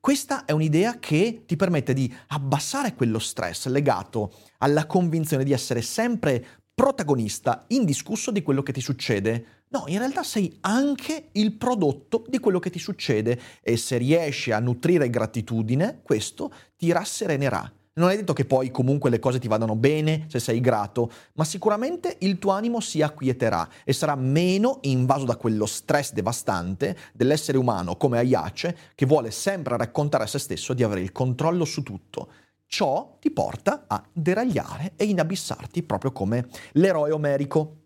Questa 0.05 0.45
è 0.45 0.51
un'idea 0.51 0.99
che 0.99 1.45
ti 1.47 1.55
permette 1.55 1.91
di 1.95 2.15
abbassare 2.27 2.93
quello 2.93 3.17
stress 3.17 3.65
legato 3.65 4.33
alla 4.59 4.85
convinzione 4.85 5.43
di 5.43 5.51
essere 5.51 5.81
sempre 5.81 6.45
protagonista 6.75 7.65
indiscusso 7.69 8.29
di 8.29 8.43
quello 8.43 8.61
che 8.61 8.71
ti 8.71 8.81
succede. 8.81 9.63
No, 9.69 9.85
in 9.87 9.97
realtà 9.97 10.21
sei 10.21 10.55
anche 10.61 11.29
il 11.31 11.53
prodotto 11.53 12.23
di 12.27 12.37
quello 12.37 12.59
che 12.59 12.69
ti 12.69 12.77
succede 12.77 13.41
e 13.63 13.77
se 13.77 13.97
riesci 13.97 14.51
a 14.51 14.59
nutrire 14.59 15.09
gratitudine, 15.09 16.01
questo 16.03 16.53
ti 16.77 16.91
rasserenerà. 16.91 17.74
Non 17.97 18.09
è 18.09 18.17
detto 18.17 18.33
che 18.33 18.43
poi 18.43 18.71
comunque 18.71 19.09
le 19.09 19.19
cose 19.19 19.39
ti 19.39 19.47
vadano 19.47 19.77
bene 19.77 20.25
se 20.27 20.39
sei 20.39 20.59
grato, 20.59 21.09
ma 21.35 21.45
sicuramente 21.45 22.17
il 22.19 22.39
tuo 22.39 22.51
animo 22.51 22.81
si 22.81 23.01
acquieterà 23.01 23.69
e 23.85 23.93
sarà 23.93 24.15
meno 24.15 24.79
invaso 24.81 25.23
da 25.23 25.37
quello 25.37 25.65
stress 25.65 26.11
devastante 26.11 26.97
dell'essere 27.13 27.57
umano 27.57 27.95
come 27.95 28.17
Aiace 28.17 28.77
che 28.95 29.05
vuole 29.05 29.31
sempre 29.31 29.77
raccontare 29.77 30.25
a 30.25 30.27
se 30.27 30.39
stesso 30.39 30.73
di 30.73 30.83
avere 30.83 30.99
il 30.99 31.13
controllo 31.13 31.63
su 31.63 31.83
tutto. 31.83 32.27
Ciò 32.67 33.15
ti 33.17 33.31
porta 33.31 33.85
a 33.87 34.03
deragliare 34.11 34.91
e 34.97 35.05
inabissarti 35.05 35.83
proprio 35.83 36.11
come 36.11 36.49
l'eroe 36.73 37.11
omerico. 37.11 37.84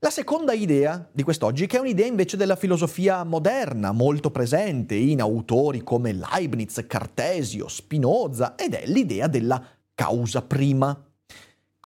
La 0.00 0.10
seconda 0.10 0.52
idea 0.52 1.08
di 1.10 1.24
quest'oggi, 1.24 1.66
che 1.66 1.76
è 1.76 1.80
un'idea 1.80 2.06
invece 2.06 2.36
della 2.36 2.54
filosofia 2.54 3.24
moderna, 3.24 3.90
molto 3.90 4.30
presente 4.30 4.94
in 4.94 5.20
autori 5.20 5.82
come 5.82 6.12
Leibniz, 6.12 6.84
Cartesio, 6.86 7.66
Spinoza, 7.66 8.54
ed 8.54 8.74
è 8.74 8.86
l'idea 8.86 9.26
della 9.26 9.60
causa 9.96 10.42
prima. 10.42 10.96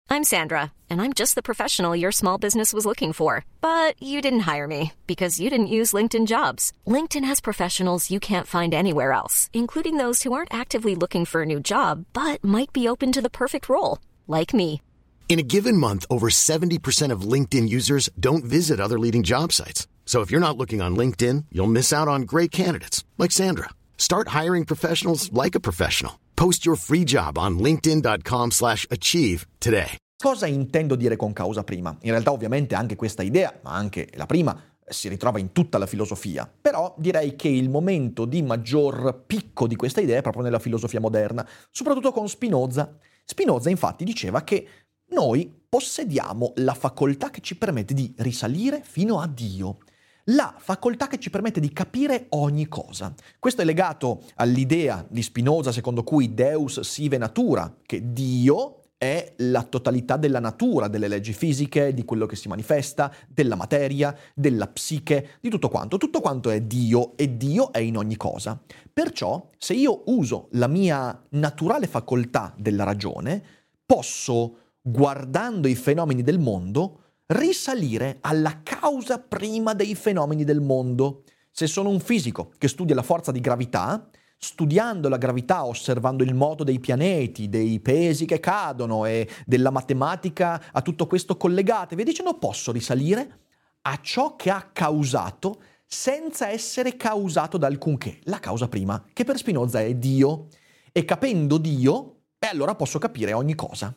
I'm 0.10 0.24
Sandra, 0.24 0.72
and 0.90 1.00
I'm 1.00 1.14
just 1.14 1.36
the 1.36 1.44
professional 1.44 1.96
your 1.96 2.12
small 2.12 2.40
business 2.40 2.74
was 2.74 2.84
looking 2.84 3.14
for. 3.14 3.46
But 3.62 3.94
you 4.02 4.22
didn't 4.22 4.50
hire 4.52 4.66
me 4.66 4.94
because 5.06 5.40
you 5.40 5.52
didn't 5.52 5.68
use 5.68 5.94
LinkedIn 5.94 6.26
jobs. 6.26 6.72
LinkedIn 6.88 7.24
has 7.26 7.40
professionals 7.40 8.10
you 8.10 8.20
can't 8.20 8.48
find 8.48 8.74
anywhere 8.74 9.12
else, 9.12 9.52
including 9.54 9.98
those 9.98 10.24
who 10.24 10.34
aren't 10.34 10.52
actively 10.52 10.96
looking 10.96 11.26
for 11.26 11.44
a 11.44 11.46
new 11.46 11.60
job 11.60 12.06
but 12.14 12.44
might 12.44 12.74
be 12.74 12.88
open 12.88 13.12
to 13.12 13.22
the 13.22 13.30
perfect 13.30 13.70
role, 13.70 14.00
like 14.26 14.52
me. 14.52 14.82
In 15.30 15.38
a 15.38 15.44
given 15.44 15.78
month, 15.78 16.08
over 16.10 16.30
70% 16.32 17.12
of 17.12 17.22
LinkedIn 17.22 17.70
users 17.70 18.10
don't 18.20 18.44
visit 18.44 18.80
other 18.80 18.98
leading 18.98 19.22
job 19.22 19.52
sites. 19.52 19.88
So 20.04 20.22
if 20.22 20.32
you're 20.32 20.42
not 20.42 20.58
looking 20.58 20.82
on 20.82 20.96
LinkedIn, 20.96 21.46
you'll 21.52 21.70
miss 21.70 21.94
out 21.94 22.08
on 22.08 22.24
great 22.24 22.50
candidates 22.50 23.06
like 23.20 23.32
Sandra. 23.32 23.70
Start 23.96 24.30
hiring 24.30 24.66
professionals 24.66 25.32
like 25.32 25.54
a 25.54 25.60
professional. 25.60 26.14
Post 26.36 26.66
your 26.66 26.76
free 26.76 27.04
job 27.04 27.38
on 27.38 27.60
linkedin.com/achieve 27.60 29.46
today. 29.60 29.98
Cosa 30.18 30.48
intendo 30.48 30.96
dire 30.96 31.16
con 31.16 31.32
causa 31.32 31.64
prima? 31.64 31.96
In 32.02 32.10
realtà 32.10 32.32
ovviamente 32.32 32.74
anche 32.74 32.96
questa 32.96 33.22
idea, 33.22 33.54
ma 33.62 33.76
anche 33.76 34.10
la 34.16 34.26
prima 34.26 34.60
si 34.84 35.10
ritrova 35.10 35.38
in 35.38 35.52
tutta 35.52 35.78
la 35.78 35.86
filosofia, 35.86 36.52
però 36.60 36.96
direi 36.98 37.36
che 37.36 37.50
il 37.50 37.70
momento 37.70 38.26
di 38.26 38.42
maggior 38.42 39.26
picco 39.28 39.68
di 39.68 39.76
questa 39.76 40.02
idea 40.02 40.18
è 40.18 40.22
proprio 40.24 40.42
nella 40.42 40.58
filosofia 40.58 41.00
moderna, 41.00 41.48
soprattutto 41.70 42.12
con 42.12 42.28
Spinoza. 42.28 42.98
Spinoza 43.24 43.70
infatti 43.70 44.04
diceva 44.04 44.42
che 44.44 44.68
noi 45.12 45.52
possediamo 45.70 46.54
la 46.58 46.74
facoltà 46.74 47.30
che 47.30 47.42
ci 47.42 47.56
permette 47.58 47.94
di 47.94 48.14
risalire 48.18 48.82
fino 48.84 49.20
a 49.20 49.28
Dio, 49.28 49.78
la 50.26 50.54
facoltà 50.58 51.08
che 51.08 51.20
ci 51.20 51.30
permette 51.30 51.60
di 51.60 51.72
capire 51.72 52.28
ogni 52.30 52.68
cosa. 52.68 53.14
Questo 53.40 53.62
è 53.62 53.66
legato 53.66 54.24
all'idea 54.36 55.06
di 55.08 55.22
Spinoza 55.22 55.72
secondo 55.72 56.04
cui 56.04 56.34
Deus 56.34 56.80
sive 56.82 57.18
natura, 57.18 57.78
che 57.86 58.12
Dio 58.12 58.76
è 59.00 59.34
la 59.38 59.64
totalità 59.64 60.18
della 60.18 60.42
natura, 60.42 60.90
delle 60.90 61.08
leggi 61.08 61.32
fisiche, 61.32 61.94
di 61.94 62.04
quello 62.04 62.26
che 62.26 62.36
si 62.36 62.50
manifesta, 62.50 63.12
della 63.30 63.56
materia, 63.56 64.14
della 64.36 64.68
psiche, 64.68 65.38
di 65.40 65.50
tutto 65.50 65.70
quanto. 65.70 65.98
Tutto 65.98 66.20
quanto 66.20 66.50
è 66.50 66.60
Dio 66.62 67.16
e 67.16 67.38
Dio 67.38 67.72
è 67.72 67.80
in 67.80 67.96
ogni 67.96 68.18
cosa. 68.18 68.62
Perciò, 68.92 69.50
se 69.58 69.74
io 69.74 70.04
uso 70.08 70.50
la 70.52 70.68
mia 70.68 71.18
naturale 71.30 71.88
facoltà 71.88 72.54
della 72.58 72.84
ragione, 72.84 73.42
posso 73.86 74.58
guardando 74.92 75.68
i 75.68 75.76
fenomeni 75.76 76.24
del 76.24 76.40
mondo, 76.40 77.02
risalire 77.28 78.18
alla 78.22 78.62
causa 78.64 79.20
prima 79.20 79.74
dei 79.74 79.96
fenomeni 79.96 80.44
del 80.44 80.62
mondo. 80.62 81.24
Se 81.52 81.68
sono 81.68 81.90
un 81.90 82.00
fisico 82.00 82.52
che 82.58 82.68
studia 82.68 82.96
la 82.96 83.04
forza 83.04 83.32
di 83.32 83.40
gravità, 83.40 84.10
studiando 84.38 85.10
la 85.10 85.18
gravità, 85.18 85.66
osservando 85.66 86.24
il 86.24 86.34
moto 86.34 86.64
dei 86.64 86.80
pianeti, 86.80 87.50
dei 87.50 87.80
pesi 87.82 88.26
che 88.26 88.40
cadono 88.40 89.06
e 89.06 89.28
della 89.46 89.70
matematica 89.70 90.72
a 90.72 90.82
tutto 90.82 91.08
questo 91.08 91.38
collegate, 91.38 91.96
vi 91.96 92.04
dicendo 92.04 92.38
posso 92.38 92.72
risalire 92.72 93.40
a 93.82 94.00
ciò 94.02 94.36
che 94.36 94.50
ha 94.50 94.70
causato 94.72 95.62
senza 95.86 96.50
essere 96.50 96.96
causato 96.96 97.58
da 97.58 97.68
alcunché, 97.68 98.20
la 98.24 98.40
causa 98.40 98.68
prima, 98.68 99.04
che 99.12 99.24
per 99.24 99.38
Spinoza 99.38 99.82
è 99.82 99.94
Dio. 99.96 100.48
E 100.92 101.06
capendo 101.06 101.58
Dio, 101.58 102.22
e 102.40 102.48
allora 102.48 102.76
posso 102.76 102.98
capire 103.00 103.34
ogni 103.34 103.56
cosa. 103.56 103.94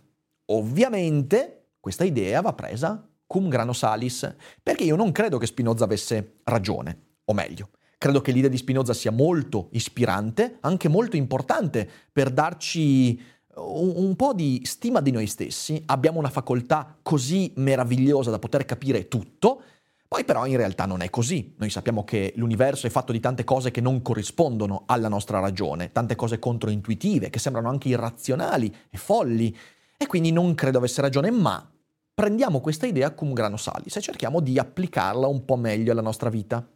Ovviamente 0.53 1.71
questa 1.81 2.05
idea 2.05 2.41
va 2.41 2.53
presa 2.53 3.09
cum 3.27 3.49
grano 3.49 3.73
salis, 3.73 4.35
perché 4.63 4.85
io 4.85 4.95
non 4.95 5.11
credo 5.11 5.39
che 5.39 5.47
Spinoza 5.47 5.85
avesse 5.85 6.41
ragione, 6.45 7.21
o 7.25 7.33
meglio, 7.33 7.71
credo 7.97 8.21
che 8.21 8.31
l'idea 8.31 8.51
di 8.51 8.59
Spinoza 8.59 8.93
sia 8.93 9.11
molto 9.11 9.69
ispirante, 9.73 10.59
anche 10.61 10.89
molto 10.89 11.17
importante 11.17 11.89
per 12.13 12.31
darci 12.31 13.19
un, 13.55 13.93
un, 13.97 14.17
po' 14.17 14.35
di 14.35 14.61
stima 14.65 15.01
di 15.01 15.11
noi 15.11 15.27
stessi. 15.27 15.83
Abbiamo 15.87 16.19
una 16.19 16.29
facoltà 16.29 16.99
così 17.01 17.53
meravigliosa 17.57 18.31
da 18.31 18.39
poter 18.39 18.67
capire 18.67 19.09
tutto, 19.09 19.63
poi 20.07 20.25
però 20.25 20.45
in 20.45 20.59
realtà 20.59 20.85
non 20.85 21.01
è 21.01 21.09
così. 21.09 21.55
Noi 21.57 21.71
sappiamo 21.71 22.05
che 22.05 22.35
l'universo 22.37 22.87
è 22.87 22.91
fatto 22.91 23.13
di 23.13 23.21
tante 23.21 23.45
cose 23.45 23.71
che 23.71 23.81
non 23.81 24.03
corrispondono 24.03 24.83
alla 24.85 25.09
nostra 25.09 25.41
ragione, 25.41 25.91
tante 25.91 26.17
cose 26.17 26.39
controintuitive, 26.39 27.31
che 27.31 27.39
sembrano 27.39 27.71
anche 27.71 27.89
irrazionali 27.89 28.75
e 28.91 28.99
folli. 28.99 29.57
E 30.03 30.07
quindi 30.09 30.33
non 30.33 30.57
credo 30.57 30.79
avesse 30.79 31.01
ragione, 31.01 31.31
ma 31.31 31.65
prendiamo 32.13 32.61
questa 32.61 32.87
idea 32.87 33.13
cum 33.13 33.33
grano 33.33 33.57
salis 33.57 33.95
e 33.95 34.01
cerchiamo 34.01 34.41
di 34.41 34.59
applicarla 34.59 35.29
un 35.29 35.45
po' 35.45 35.55
meglio 35.55 35.93
alla 35.93 36.01
nostra 36.01 36.29
vita. 36.29 36.69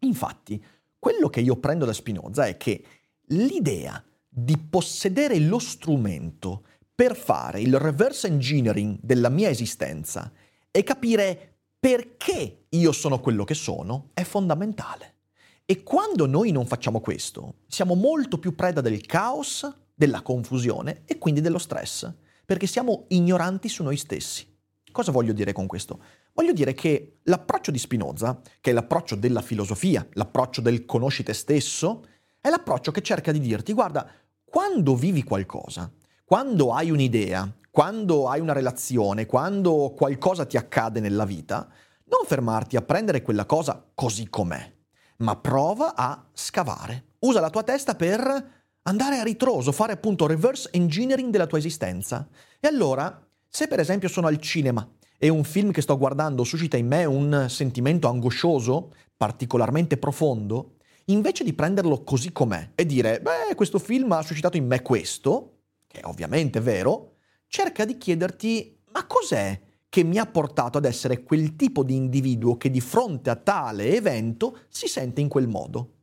Infatti, 0.00 0.60
quello 0.98 1.28
che 1.28 1.38
io 1.38 1.54
prendo 1.58 1.84
da 1.84 1.92
Spinoza 1.92 2.46
è 2.46 2.56
che 2.56 2.84
l'idea 3.26 4.02
di 4.28 4.58
possedere 4.58 5.38
lo 5.38 5.60
strumento 5.60 6.64
per 6.92 7.14
fare 7.14 7.60
il 7.60 7.78
reverse 7.78 8.26
engineering 8.26 8.98
della 9.00 9.28
mia 9.28 9.50
esistenza 9.50 10.32
e 10.72 10.82
capire 10.82 11.58
perché 11.78 12.64
io 12.70 12.90
sono 12.90 13.20
quello 13.20 13.44
che 13.44 13.54
sono 13.54 14.10
è 14.14 14.24
fondamentale. 14.24 15.18
E 15.64 15.84
quando 15.84 16.26
noi 16.26 16.50
non 16.50 16.66
facciamo 16.66 17.00
questo, 17.00 17.58
siamo 17.68 17.94
molto 17.94 18.38
più 18.38 18.56
preda 18.56 18.80
del 18.80 19.06
caos, 19.06 19.72
della 19.94 20.22
confusione 20.22 21.02
e 21.04 21.18
quindi 21.18 21.40
dello 21.40 21.58
stress, 21.58 22.12
perché 22.44 22.66
siamo 22.66 23.04
ignoranti 23.08 23.68
su 23.68 23.82
noi 23.82 23.96
stessi. 23.96 24.46
Cosa 24.92 25.10
voglio 25.12 25.32
dire 25.32 25.52
con 25.52 25.66
questo? 25.66 26.00
Voglio 26.34 26.52
dire 26.52 26.72
che 26.72 27.18
l'approccio 27.24 27.70
di 27.70 27.78
Spinoza, 27.78 28.40
che 28.60 28.70
è 28.70 28.72
l'approccio 28.72 29.16
della 29.16 29.42
filosofia, 29.42 30.06
l'approccio 30.12 30.60
del 30.60 30.84
conosci 30.84 31.22
te 31.22 31.32
stesso, 31.32 32.04
è 32.40 32.48
l'approccio 32.48 32.90
che 32.90 33.02
cerca 33.02 33.32
di 33.32 33.40
dirti, 33.40 33.72
guarda, 33.72 34.08
quando 34.44 34.94
vivi 34.94 35.22
qualcosa, 35.22 35.90
quando 36.24 36.72
hai 36.72 36.90
un'idea, 36.90 37.52
quando 37.70 38.28
hai 38.28 38.40
una 38.40 38.52
relazione, 38.52 39.26
quando 39.26 39.94
qualcosa 39.96 40.44
ti 40.44 40.56
accade 40.56 41.00
nella 41.00 41.24
vita, 41.24 41.68
non 42.04 42.24
fermarti 42.26 42.76
a 42.76 42.82
prendere 42.82 43.22
quella 43.22 43.46
cosa 43.46 43.84
così 43.94 44.28
com'è, 44.28 44.72
ma 45.18 45.36
prova 45.36 45.94
a 45.96 46.28
scavare. 46.32 47.14
Usa 47.20 47.40
la 47.40 47.50
tua 47.50 47.62
testa 47.62 47.94
per 47.94 48.63
andare 48.86 49.18
a 49.18 49.22
ritroso, 49.22 49.72
fare 49.72 49.92
appunto 49.92 50.26
reverse 50.26 50.68
engineering 50.72 51.30
della 51.30 51.46
tua 51.46 51.58
esistenza. 51.58 52.28
E 52.60 52.68
allora, 52.68 53.26
se 53.48 53.68
per 53.68 53.80
esempio 53.80 54.08
sono 54.08 54.26
al 54.26 54.38
cinema 54.40 54.86
e 55.18 55.28
un 55.28 55.44
film 55.44 55.70
che 55.70 55.80
sto 55.80 55.96
guardando 55.96 56.44
suscita 56.44 56.76
in 56.76 56.86
me 56.86 57.04
un 57.04 57.46
sentimento 57.48 58.08
angoscioso, 58.08 58.92
particolarmente 59.16 59.96
profondo, 59.96 60.76
invece 61.06 61.44
di 61.44 61.54
prenderlo 61.54 62.02
così 62.02 62.32
com'è 62.32 62.70
e 62.74 62.84
dire, 62.84 63.20
beh, 63.20 63.54
questo 63.54 63.78
film 63.78 64.12
ha 64.12 64.22
suscitato 64.22 64.56
in 64.56 64.66
me 64.66 64.82
questo, 64.82 65.60
che 65.86 66.00
è 66.00 66.04
ovviamente 66.04 66.60
vero, 66.60 67.16
cerca 67.46 67.84
di 67.84 67.96
chiederti, 67.96 68.80
ma 68.92 69.06
cos'è 69.06 69.60
che 69.88 70.02
mi 70.02 70.18
ha 70.18 70.26
portato 70.26 70.76
ad 70.76 70.84
essere 70.84 71.22
quel 71.22 71.56
tipo 71.56 71.84
di 71.84 71.94
individuo 71.94 72.56
che 72.56 72.68
di 72.68 72.80
fronte 72.80 73.30
a 73.30 73.36
tale 73.36 73.94
evento 73.94 74.58
si 74.68 74.88
sente 74.88 75.20
in 75.20 75.28
quel 75.28 75.46
modo? 75.46 75.93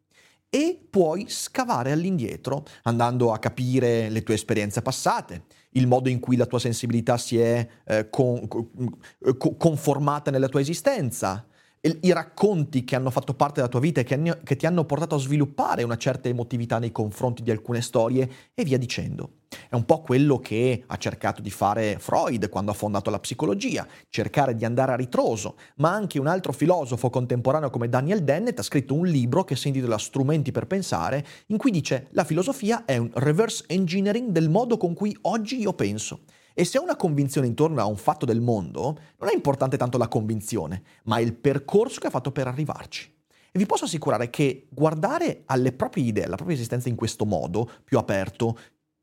E 0.53 0.85
puoi 0.89 1.27
scavare 1.29 1.93
all'indietro, 1.93 2.65
andando 2.83 3.31
a 3.31 3.39
capire 3.39 4.09
le 4.09 4.21
tue 4.21 4.33
esperienze 4.33 4.81
passate, 4.81 5.43
il 5.71 5.87
modo 5.87 6.09
in 6.09 6.19
cui 6.19 6.35
la 6.35 6.45
tua 6.45 6.59
sensibilità 6.59 7.17
si 7.17 7.39
è 7.39 7.65
eh, 7.85 8.09
con, 8.09 8.45
con, 8.49 9.57
conformata 9.57 10.29
nella 10.29 10.49
tua 10.49 10.59
esistenza, 10.59 11.47
i 11.81 12.13
racconti 12.13 12.83
che 12.83 12.95
hanno 12.95 13.09
fatto 13.09 13.33
parte 13.33 13.55
della 13.55 13.67
tua 13.67 13.79
vita 13.79 14.01
e 14.01 14.03
che, 14.03 14.39
che, 14.43 14.55
ti 14.55 14.67
hanno 14.67 14.85
portato 14.85 15.15
a 15.15 15.19
sviluppare 15.19 15.81
una 15.81 15.97
certa 15.97 16.29
emotività 16.29 16.77
nei 16.77 16.91
confronti 16.91 17.41
di 17.41 17.49
alcune 17.49 17.81
storie 17.81 18.29
e 18.53 18.63
via 18.63 18.77
dicendo. 18.77 19.37
È 19.67 19.75
un 19.75 19.85
po' 19.85 20.01
quello 20.01 20.37
che 20.37 20.83
ha 20.85 20.97
cercato 20.97 21.41
di 21.41 21.49
fare 21.49 21.97
Freud 21.97 22.49
quando 22.49 22.71
ha 22.71 22.75
fondato 22.75 23.09
la 23.09 23.19
psicologia, 23.19 23.87
cercare 24.09 24.55
di 24.55 24.63
andare 24.63 24.91
a 24.91 24.95
ritroso, 24.95 25.55
ma 25.77 25.91
anche 25.91 26.19
un 26.19 26.27
altro 26.27 26.53
filosofo 26.53 27.09
contemporaneo 27.09 27.71
come 27.71 27.89
Daniel 27.89 28.23
Dennett 28.23 28.59
ha 28.59 28.63
scritto 28.63 28.93
un 28.93 29.07
libro 29.07 29.43
che 29.43 29.55
si 29.55 29.67
intitola 29.69 29.97
Strumenti 29.97 30.51
per 30.51 30.67
pensare, 30.67 31.25
in 31.47 31.57
cui 31.57 31.71
dice 31.71 32.07
la 32.11 32.23
filosofia 32.23 32.85
è 32.85 32.97
un 32.97 33.09
reverse 33.15 33.63
engineering 33.67 34.29
del 34.29 34.49
modo 34.49 34.77
con 34.77 34.93
cui 34.93 35.17
oggi 35.21 35.59
io 35.59 35.73
penso. 35.73 36.21
E 36.53 36.65
se 36.65 36.77
ho 36.77 36.83
una 36.83 36.95
convinzione 36.95 37.47
intorno 37.47 37.81
a 37.81 37.85
un 37.85 37.97
fatto 37.97 38.25
del 38.25 38.41
mondo, 38.41 38.97
non 39.17 39.29
è 39.29 39.33
importante 39.33 39.77
tanto 39.77 39.97
la 39.97 40.07
convinzione, 40.07 40.83
ma 41.03 41.19
il 41.19 41.33
percorso 41.33 41.99
che 41.99 42.07
ha 42.07 42.11
fatto 42.11 42.31
per 42.31 42.47
arrivarci. 42.47 43.13
E 43.51 43.59
vi 43.59 43.65
posso 43.65 43.85
assicurare 43.85 44.29
che 44.29 44.67
guardare 44.69 45.43
alle 45.45 45.73
proprie 45.73 46.05
idee, 46.05 46.25
alla 46.25 46.35
propria 46.35 46.55
esistenza 46.55 46.89
in 46.89 46.95
questo 46.95 47.25
modo, 47.25 47.69
più 47.83 47.97
aperto, 47.97 48.57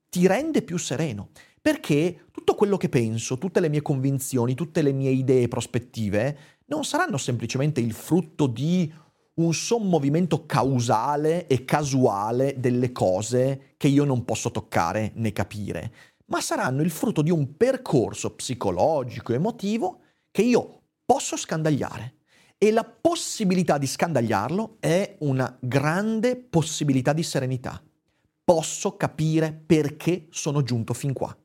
ti 0.09 0.27
rende 0.27 0.63
più 0.63 0.79
sereno. 0.79 1.29
Perché 1.61 2.27
tutto 2.31 2.55
quello 2.55 2.77
che 2.77 2.89
penso, 2.89 3.37
tutte 3.37 3.61
le 3.61 3.69
mie 3.69 3.83
convinzioni, 3.83 4.55
tutte 4.55 4.81
le 4.81 4.93
mie 4.93 5.11
idee 5.11 5.43
e 5.43 5.49
prospettive 5.49 6.39
non 6.67 6.85
saranno 6.85 7.19
semplicemente 7.19 7.81
il 7.81 7.93
frutto 7.93 8.47
di 8.47 8.91
un 9.35 9.55
sommovimento 9.55 10.47
causale 10.47 11.47
e 11.47 11.65
casuale 11.65 12.55
delle 12.59 12.93
cose 12.93 13.75
che 13.77 13.89
io 13.89 14.05
non 14.05 14.25
posso 14.25 14.51
toccare 14.51 15.13
né 15.15 15.33
capire, 15.33 15.93
ma 16.29 16.41
saranno 16.41 16.83
il 16.83 16.91
frutto 16.91 17.23
di 17.23 17.31
un 17.31 17.57
percorso 17.57 18.35
psicologico, 18.35 19.33
emotivo, 19.33 20.01
che 20.31 20.43
io 20.43 20.83
posso 21.05 21.37
scandagliare. 21.37 22.15
E 22.59 22.73
la 22.73 22.85
possibilità 22.85 23.79
di 23.79 23.87
scandagliarlo 23.87 24.77
è 24.81 25.17
una 25.21 25.57
grande 25.61 26.37
possibilità 26.37 27.13
di 27.13 27.23
serenità. 27.23 27.81
Posso 28.45 28.97
capire 28.97 29.53
perché 29.53 30.27
sono 30.31 30.63
giunto 30.63 30.93
fin 30.93 31.13
qua. 31.13 31.37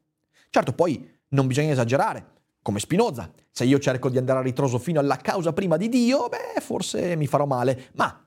Certo, 0.50 0.74
poi 0.74 1.08
non 1.30 1.48
bisogna 1.48 1.72
esagerare, 1.72 2.32
come 2.62 2.80
Spinoza. 2.80 3.32
Se 3.52 3.66
io 3.66 3.78
cerco 3.78 4.10
di 4.10 4.18
andare 4.18 4.40
a 4.40 4.42
ritroso 4.42 4.80
fino 4.80 5.00
alla 5.00 5.18
causa 5.18 5.54
prima 5.54 5.78
di 5.78 5.90
Dio, 5.90 6.28
beh, 6.30 6.60
forse 6.62 7.16
mi 7.16 7.28
farò 7.28 7.46
male. 7.46 7.92
Ma 7.94 8.23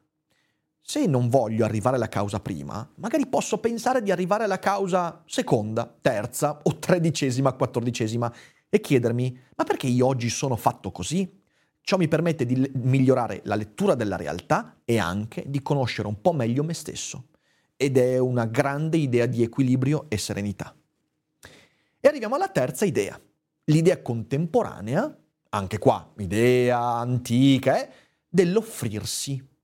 se 0.89 1.05
non 1.07 1.29
voglio 1.29 1.65
arrivare 1.65 1.97
alla 1.97 2.09
causa 2.09 2.39
prima, 2.39 2.89
magari 2.99 3.27
posso 3.27 3.59
pensare 3.59 4.05
di 4.05 4.13
arrivare 4.13 4.45
alla 4.45 4.61
causa 4.61 5.21
seconda, 5.27 5.93
terza 6.01 6.61
o 6.63 6.79
tredicesima, 6.79 7.55
quattordicesima 7.55 8.33
e 8.69 8.81
chiedermi, 8.81 9.37
ma 9.57 9.65
perché 9.65 9.89
io 9.89 10.07
oggi 10.07 10.29
sono 10.29 10.55
fatto 10.55 10.93
così? 10.93 11.43
Ciò 11.81 11.97
mi 11.97 12.07
permette 12.07 12.47
di 12.47 12.71
migliorare 12.75 13.41
la 13.47 13.57
lettura 13.57 13.97
della 13.97 14.15
realtà 14.15 14.77
e 14.85 14.99
anche 14.99 15.43
di 15.49 15.61
conoscere 15.61 16.07
un 16.07 16.21
po' 16.21 16.33
meglio 16.33 16.63
me 16.63 16.73
stesso. 16.73 17.31
Ed 17.77 17.99
è 17.99 18.19
una 18.19 18.47
grande 18.47 18.97
idea 18.97 19.27
di 19.27 19.43
equilibrio 19.43 20.07
e 20.09 20.19
serenità. 20.19 20.73
E 21.99 22.09
arriviamo 22.09 22.37
alla 22.37 22.49
terza 22.49 22.85
idea, 22.85 23.21
l'idea 23.65 24.01
contemporanea, 24.01 25.19
anche 25.49 25.79
qua, 25.79 26.13
idea 26.19 26.79
antica, 26.79 27.83
eh, 27.83 27.91
dell'offrirsi 28.29 29.55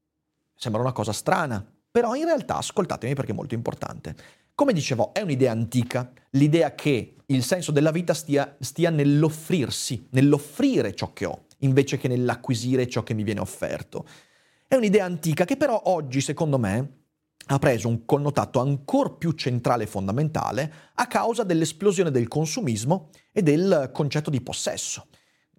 Sembra 0.63 0.81
una 0.81 0.93
cosa 0.93 1.13
strana, 1.13 1.67
però 1.91 2.15
in 2.15 2.25
realtà 2.25 2.59
ascoltatemi 2.59 3.15
perché 3.15 3.33
è 3.33 3.35
molto 3.35 3.55
importante. 3.55 4.15
Come 4.55 4.73
dicevo, 4.73 5.13
è 5.13 5.21
un'idea 5.21 5.51
antica, 5.51 6.13
l'idea 6.31 6.77
che 6.77 7.17
il 7.27 7.43
senso 7.43 7.73
della 7.73 7.91
vita 7.91 8.15
stia, 8.15 8.55
stia 8.61 8.91
nell'offrirsi, 8.91 10.07
nell'offrire 10.11 10.95
ciò 10.95 11.13
che 11.13 11.25
ho, 11.25 11.47
invece 11.63 11.99
che 11.99 12.07
nell'acquisire 12.07 12.87
ciò 12.87 13.03
che 13.03 13.13
mi 13.13 13.25
viene 13.25 13.41
offerto. 13.41 14.07
È 14.69 14.77
un'idea 14.77 15.05
antica 15.05 15.45
che 15.45 15.57
però 15.57 15.83
oggi, 15.87 16.21
secondo 16.21 16.61
me, 16.61 16.93
ha 17.47 17.59
preso 17.59 17.89
un 17.89 18.05
connotato 18.05 18.61
ancora 18.61 19.11
più 19.11 19.33
centrale 19.33 19.83
e 19.83 19.89
fondamentale 19.89 20.73
a 20.95 21.09
causa 21.09 21.43
dell'esplosione 21.43 22.13
del 22.13 22.29
consumismo 22.29 23.09
e 23.33 23.43
del 23.43 23.91
concetto 23.93 24.31
di 24.31 24.41
possesso. 24.41 25.09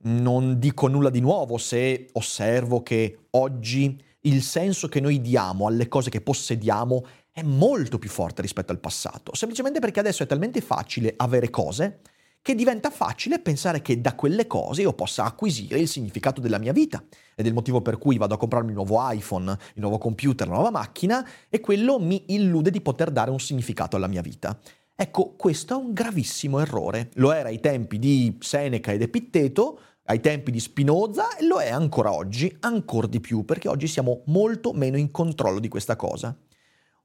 Non 0.03 0.59
dico 0.59 0.87
nulla 0.87 1.09
di 1.09 1.19
nuovo 1.19 1.57
se 1.57 2.07
osservo 2.13 2.81
che 2.83 3.25
oggi 3.31 4.11
il 4.25 4.41
senso 4.41 4.87
che 4.87 4.99
noi 4.99 5.21
diamo 5.21 5.67
alle 5.67 5.87
cose 5.87 6.09
che 6.09 6.21
possediamo 6.21 7.05
è 7.31 7.41
molto 7.41 7.97
più 7.97 8.09
forte 8.09 8.41
rispetto 8.41 8.71
al 8.71 8.79
passato, 8.79 9.33
semplicemente 9.35 9.79
perché 9.79 9.99
adesso 9.99 10.23
è 10.23 10.27
talmente 10.27 10.61
facile 10.61 11.13
avere 11.17 11.49
cose 11.49 12.01
che 12.43 12.55
diventa 12.55 12.89
facile 12.89 13.39
pensare 13.39 13.81
che 13.81 14.01
da 14.01 14.15
quelle 14.15 14.47
cose 14.47 14.81
io 14.81 14.91
possa 14.93 15.23
acquisire 15.23 15.79
il 15.79 15.87
significato 15.87 16.41
della 16.41 16.57
mia 16.57 16.73
vita. 16.73 17.01
Ed 17.35 17.45
è 17.45 17.47
il 17.47 17.53
motivo 17.53 17.81
per 17.81 17.97
cui 17.97 18.17
vado 18.17 18.33
a 18.33 18.37
comprarmi 18.37 18.69
il 18.69 18.75
nuovo 18.75 18.97
iPhone, 18.99 19.49
il 19.51 19.81
nuovo 19.81 19.97
computer, 19.97 20.47
la 20.47 20.55
nuova 20.55 20.69
macchina 20.69 21.25
e 21.49 21.61
quello 21.61 21.99
mi 21.99 22.25
illude 22.27 22.69
di 22.69 22.81
poter 22.81 23.11
dare 23.11 23.31
un 23.31 23.39
significato 23.39 23.95
alla 23.95 24.07
mia 24.07 24.21
vita. 24.21 24.59
Ecco, 24.93 25.35
questo 25.37 25.73
è 25.73 25.77
un 25.77 25.93
gravissimo 25.93 26.59
errore. 26.59 27.09
Lo 27.13 27.31
era 27.31 27.47
ai 27.47 27.61
tempi 27.61 27.97
di 27.97 28.37
Seneca 28.41 28.91
ed 28.91 29.01
Epitteto, 29.01 29.79
ai 30.05 30.19
tempi 30.19 30.51
di 30.51 30.59
Spinoza 30.59 31.35
e 31.37 31.45
lo 31.45 31.59
è 31.59 31.69
ancora 31.69 32.11
oggi, 32.13 32.55
ancora 32.61 33.07
di 33.07 33.19
più, 33.19 33.45
perché 33.45 33.67
oggi 33.67 33.87
siamo 33.87 34.23
molto 34.25 34.73
meno 34.73 34.97
in 34.97 35.11
controllo 35.11 35.59
di 35.59 35.69
questa 35.69 35.95
cosa. 35.95 36.35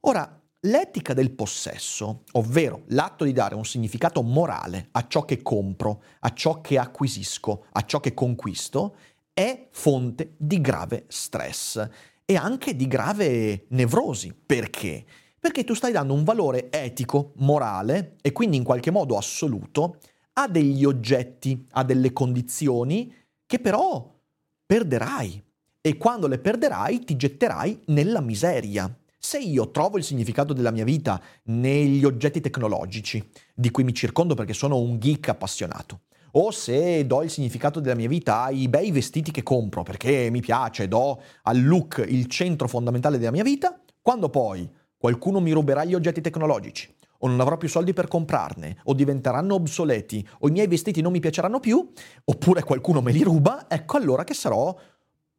Ora, 0.00 0.40
l'etica 0.61 1.14
del 1.14 1.30
possesso, 1.30 2.24
ovvero 2.32 2.82
l'atto 2.88 3.24
di 3.24 3.32
dare 3.32 3.54
un 3.54 3.64
significato 3.64 4.22
morale 4.22 4.88
a 4.92 5.06
ciò 5.06 5.24
che 5.24 5.42
compro, 5.42 6.02
a 6.20 6.32
ciò 6.32 6.61
che 6.61 6.78
acquisisco, 6.78 7.66
a 7.72 7.84
ciò 7.84 8.00
che 8.00 8.14
conquisto, 8.14 8.96
è 9.32 9.68
fonte 9.70 10.34
di 10.37 10.61
grave 10.61 11.04
stress 11.06 11.88
e 12.24 12.34
anche 12.34 12.74
di 12.74 12.88
grave 12.88 13.66
nevrosi. 13.68 14.34
Perché? 14.34 15.04
Perché 15.38 15.62
tu 15.62 15.74
stai 15.74 15.92
dando 15.92 16.14
un 16.14 16.24
valore 16.24 16.70
etico, 16.72 17.32
morale 17.37 18.16
e 18.20 18.32
quindi 18.32 18.56
in 18.56 18.64
qualche 18.64 18.90
modo 18.90 19.16
assoluto 19.16 19.98
ha 20.38 20.46
degli 20.46 20.85
oggetti, 20.85 21.66
ha 21.72 21.83
delle 21.83 22.12
condizioni 22.12 23.12
che 23.44 23.59
però 23.59 24.16
perderai 24.64 25.42
e 25.81 25.96
quando 25.96 26.29
le 26.29 26.38
perderai 26.38 27.05
ti 27.05 27.16
getterai 27.16 27.83
nella 27.87 28.20
miseria. 28.20 28.96
Se 29.18 29.38
io 29.38 29.72
trovo 29.72 29.98
il 29.98 30.05
significato 30.05 30.53
della 30.53 30.70
mia 30.70 30.85
vita 30.85 31.20
negli 31.44 32.05
oggetti 32.05 32.40
tecnologici 32.40 33.29
di 33.53 33.70
cui 33.72 33.83
mi 33.83 33.92
circondo 33.92 34.35
perché 34.35 34.53
sono 34.53 34.79
un 34.79 35.01
geek 35.01 35.29
appassionato, 35.29 36.03
o 36.33 36.53
se 36.53 37.05
do 37.05 37.24
il 37.24 37.31
significato 37.31 37.81
della 37.81 37.96
mia 37.96 38.07
vita 38.07 38.42
ai 38.44 38.68
bei 38.68 38.92
vestiti 38.92 39.33
che 39.33 39.42
compro 39.42 39.83
perché 39.83 40.31
mi 40.31 40.40
piace, 40.40 40.87
do 40.87 41.20
al 41.42 41.64
look 41.64 42.05
il 42.07 42.27
centro 42.27 42.68
fondamentale 42.68 43.18
della 43.18 43.33
mia 43.33 43.42
vita, 43.42 43.81
quando 44.01 44.29
poi 44.29 44.70
qualcuno 44.96 45.40
mi 45.40 45.51
ruberà 45.51 45.85
gli 45.85 45.94
oggetti 45.94 46.20
tecnologici 46.20 46.94
o 47.18 47.28
non 47.28 47.40
avrò 47.40 47.57
più 47.57 47.68
soldi 47.68 47.92
per 47.92 48.09
comprarne, 48.09 48.78
o 48.85 48.94
diventeranno 48.94 49.54
obsoleti, 49.54 50.26
o 50.40 50.48
i 50.48 50.52
miei 50.52 50.66
vestiti 50.66 51.00
non 51.00 51.12
mi 51.12 51.20
piaceranno 51.20 51.61
più, 51.61 51.92
oppure 52.24 52.62
qualcuno 52.62 53.00
me 53.00 53.12
li 53.12 53.22
ruba, 53.22 53.66
ecco 53.68 53.96
allora 53.96 54.24
che 54.24 54.35
sarò 54.35 54.76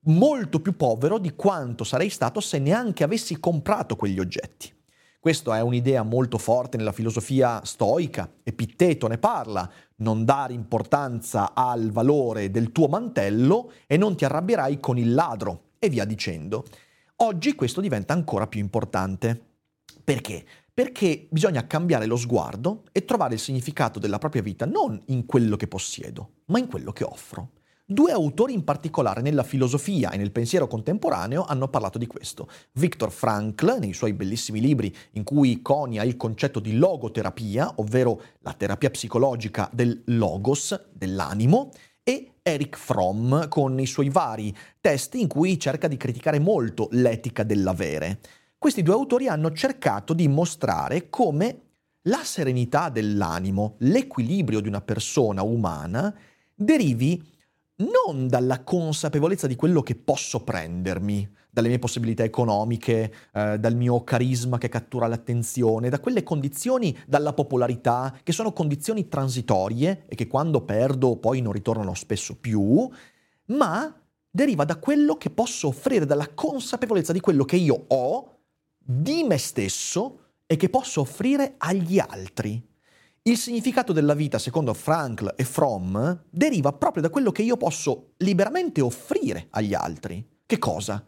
molto 0.03 0.59
più 0.59 0.75
povero 0.75 1.17
di 1.17 1.35
quanto 1.35 1.83
sarei 1.83 2.09
stato 2.09 2.39
se 2.39 2.59
neanche 2.59 3.03
avessi 3.03 3.39
comprato 3.39 3.95
quegli 3.95 4.19
oggetti. 4.19 4.73
Questa 5.19 5.57
è 5.57 5.61
un'idea 5.61 6.03
molto 6.03 6.37
forte 6.37 6.77
nella 6.77 6.93
filosofia 6.93 7.59
stoica, 7.65 8.31
Epitteto 8.41 9.07
ne 9.07 9.17
parla, 9.17 9.69
non 9.97 10.23
dare 10.23 10.53
importanza 10.53 11.53
al 11.53 11.91
valore 11.91 12.49
del 12.51 12.71
tuo 12.71 12.87
mantello 12.87 13.73
e 13.85 13.97
non 13.97 14.15
ti 14.15 14.23
arrabbierai 14.23 14.79
con 14.79 14.97
il 14.97 15.13
ladro, 15.13 15.71
e 15.77 15.89
via 15.89 16.05
dicendo. 16.05 16.63
Oggi 17.17 17.53
questo 17.53 17.81
diventa 17.81 18.13
ancora 18.13 18.47
più 18.47 18.61
importante. 18.61 19.47
Perché? 20.01 20.45
Perché 20.79 21.27
bisogna 21.29 21.67
cambiare 21.67 22.05
lo 22.05 22.15
sguardo 22.15 22.83
e 22.93 23.03
trovare 23.03 23.33
il 23.33 23.41
significato 23.41 23.99
della 23.99 24.17
propria 24.17 24.41
vita 24.41 24.65
non 24.65 24.97
in 25.07 25.25
quello 25.25 25.57
che 25.57 25.67
possiedo, 25.67 26.35
ma 26.45 26.57
in 26.57 26.69
quello 26.69 26.93
che 26.93 27.03
offro. 27.03 27.49
Due 27.85 28.13
autori 28.13 28.53
in 28.53 28.63
particolare 28.63 29.19
nella 29.21 29.43
filosofia 29.43 30.11
e 30.11 30.15
nel 30.15 30.31
pensiero 30.31 30.67
contemporaneo 30.67 31.43
hanno 31.43 31.67
parlato 31.67 31.97
di 31.97 32.07
questo. 32.07 32.47
Viktor 32.75 33.11
Frankl, 33.11 33.75
nei 33.77 33.91
suoi 33.91 34.13
bellissimi 34.13 34.61
libri 34.61 34.95
in 35.15 35.25
cui 35.25 35.61
conia 35.61 36.03
il 36.03 36.15
concetto 36.15 36.61
di 36.61 36.77
logoterapia, 36.77 37.73
ovvero 37.75 38.21
la 38.39 38.53
terapia 38.53 38.89
psicologica 38.89 39.69
del 39.73 40.03
logos, 40.05 40.91
dell'animo, 40.93 41.71
e 42.03 42.35
Eric 42.41 42.77
Fromm 42.77 43.49
con 43.49 43.77
i 43.81 43.85
suoi 43.85 44.07
vari 44.07 44.55
testi 44.79 45.19
in 45.19 45.27
cui 45.27 45.59
cerca 45.59 45.89
di 45.89 45.97
criticare 45.97 46.39
molto 46.39 46.87
l'etica 46.91 47.43
dell'avere. 47.43 48.19
Questi 48.59 48.83
due 48.83 48.93
autori 48.93 49.29
hanno 49.29 49.53
cercato 49.53 50.13
di 50.13 50.27
mostrare 50.27 51.09
come 51.09 51.61
la 52.03 52.25
serenità 52.25 52.89
dell'animo, 52.89 53.75
l'equilibrio 53.77 54.59
di 54.59 54.67
una 54.67 54.81
persona 54.81 55.43
umana, 55.43 56.13
derivi 56.53 57.25
non 57.77 58.27
dalla 58.27 58.61
consapevolezza 58.61 59.47
di 59.47 59.55
quello 59.55 59.81
che 59.81 59.95
posso 59.95 60.43
prendermi, 60.43 61.25
dalle 61.49 61.69
mie 61.69 61.79
possibilità 61.79 62.25
economiche, 62.25 63.13
eh, 63.31 63.57
dal 63.57 63.77
mio 63.77 64.03
carisma 64.03 64.57
che 64.57 64.67
cattura 64.67 65.07
l'attenzione, 65.07 65.87
da 65.87 66.01
quelle 66.01 66.23
condizioni, 66.23 66.93
dalla 67.07 67.31
popolarità, 67.31 68.13
che 68.21 68.33
sono 68.33 68.51
condizioni 68.51 69.07
transitorie 69.07 70.03
e 70.05 70.15
che 70.15 70.27
quando 70.27 70.65
perdo 70.65 71.15
poi 71.15 71.39
non 71.39 71.53
ritornano 71.53 71.93
spesso 71.93 72.35
più, 72.35 72.89
ma 73.45 74.01
deriva 74.29 74.65
da 74.65 74.75
quello 74.75 75.15
che 75.15 75.29
posso 75.29 75.69
offrire, 75.69 76.05
dalla 76.05 76.27
consapevolezza 76.33 77.13
di 77.13 77.21
quello 77.21 77.45
che 77.45 77.55
io 77.55 77.85
ho, 77.87 78.33
di 78.91 79.23
me 79.23 79.37
stesso 79.37 80.19
e 80.47 80.55
che 80.55 80.67
posso 80.67 81.01
offrire 81.01 81.53
agli 81.59 81.99
altri. 81.99 82.59
Il 83.21 83.37
significato 83.37 83.93
della 83.93 84.15
vita, 84.15 84.39
secondo 84.39 84.73
Frankl 84.73 85.35
e 85.35 85.43
Fromm, 85.43 85.95
deriva 86.27 86.73
proprio 86.73 87.03
da 87.03 87.11
quello 87.11 87.31
che 87.31 87.43
io 87.43 87.55
posso 87.55 88.13
liberamente 88.17 88.81
offrire 88.81 89.45
agli 89.51 89.75
altri. 89.75 90.27
Che 90.43 90.57
cosa? 90.57 91.05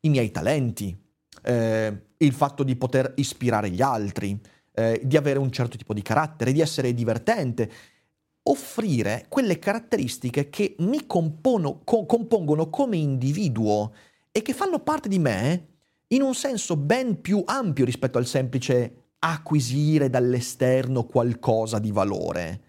I 0.00 0.08
miei 0.08 0.30
talenti, 0.30 0.96
eh, 1.42 2.02
il 2.18 2.32
fatto 2.32 2.62
di 2.62 2.76
poter 2.76 3.14
ispirare 3.16 3.70
gli 3.70 3.82
altri, 3.82 4.40
eh, 4.72 5.00
di 5.02 5.16
avere 5.16 5.40
un 5.40 5.50
certo 5.50 5.76
tipo 5.76 5.94
di 5.94 6.02
carattere, 6.02 6.52
di 6.52 6.60
essere 6.60 6.94
divertente. 6.94 7.68
Offrire 8.44 9.26
quelle 9.28 9.58
caratteristiche 9.58 10.50
che 10.50 10.76
mi 10.78 11.04
compono, 11.04 11.80
co- 11.82 12.06
compongono 12.06 12.70
come 12.70 12.96
individuo 12.96 13.92
e 14.30 14.40
che 14.40 14.52
fanno 14.52 14.78
parte 14.78 15.08
di 15.08 15.18
me 15.18 15.77
in 16.08 16.22
un 16.22 16.34
senso 16.34 16.76
ben 16.76 17.20
più 17.20 17.42
ampio 17.44 17.84
rispetto 17.84 18.18
al 18.18 18.26
semplice 18.26 19.08
acquisire 19.18 20.08
dall'esterno 20.08 21.04
qualcosa 21.04 21.78
di 21.78 21.90
valore. 21.90 22.62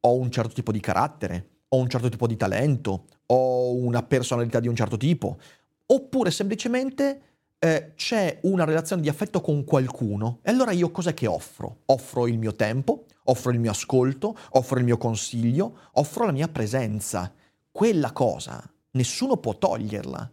Ho 0.00 0.16
un 0.16 0.30
certo 0.30 0.52
tipo 0.52 0.72
di 0.72 0.80
carattere, 0.80 1.60
ho 1.68 1.78
un 1.78 1.88
certo 1.88 2.08
tipo 2.08 2.26
di 2.26 2.36
talento, 2.36 3.06
ho 3.26 3.74
una 3.74 4.02
personalità 4.02 4.60
di 4.60 4.68
un 4.68 4.76
certo 4.76 4.96
tipo, 4.96 5.38
oppure 5.86 6.30
semplicemente 6.30 7.20
eh, 7.58 7.92
c'è 7.96 8.40
una 8.42 8.64
relazione 8.64 9.00
di 9.00 9.08
affetto 9.08 9.40
con 9.40 9.64
qualcuno 9.64 10.40
e 10.42 10.50
allora 10.50 10.72
io 10.72 10.90
cos'è 10.90 11.14
che 11.14 11.26
offro? 11.26 11.82
Offro 11.86 12.26
il 12.26 12.38
mio 12.38 12.54
tempo, 12.54 13.06
offro 13.24 13.52
il 13.52 13.58
mio 13.58 13.70
ascolto, 13.70 14.36
offro 14.50 14.78
il 14.78 14.84
mio 14.84 14.98
consiglio, 14.98 15.78
offro 15.92 16.26
la 16.26 16.32
mia 16.32 16.48
presenza. 16.48 17.32
Quella 17.70 18.12
cosa 18.12 18.62
nessuno 18.92 19.38
può 19.38 19.56
toglierla 19.56 20.30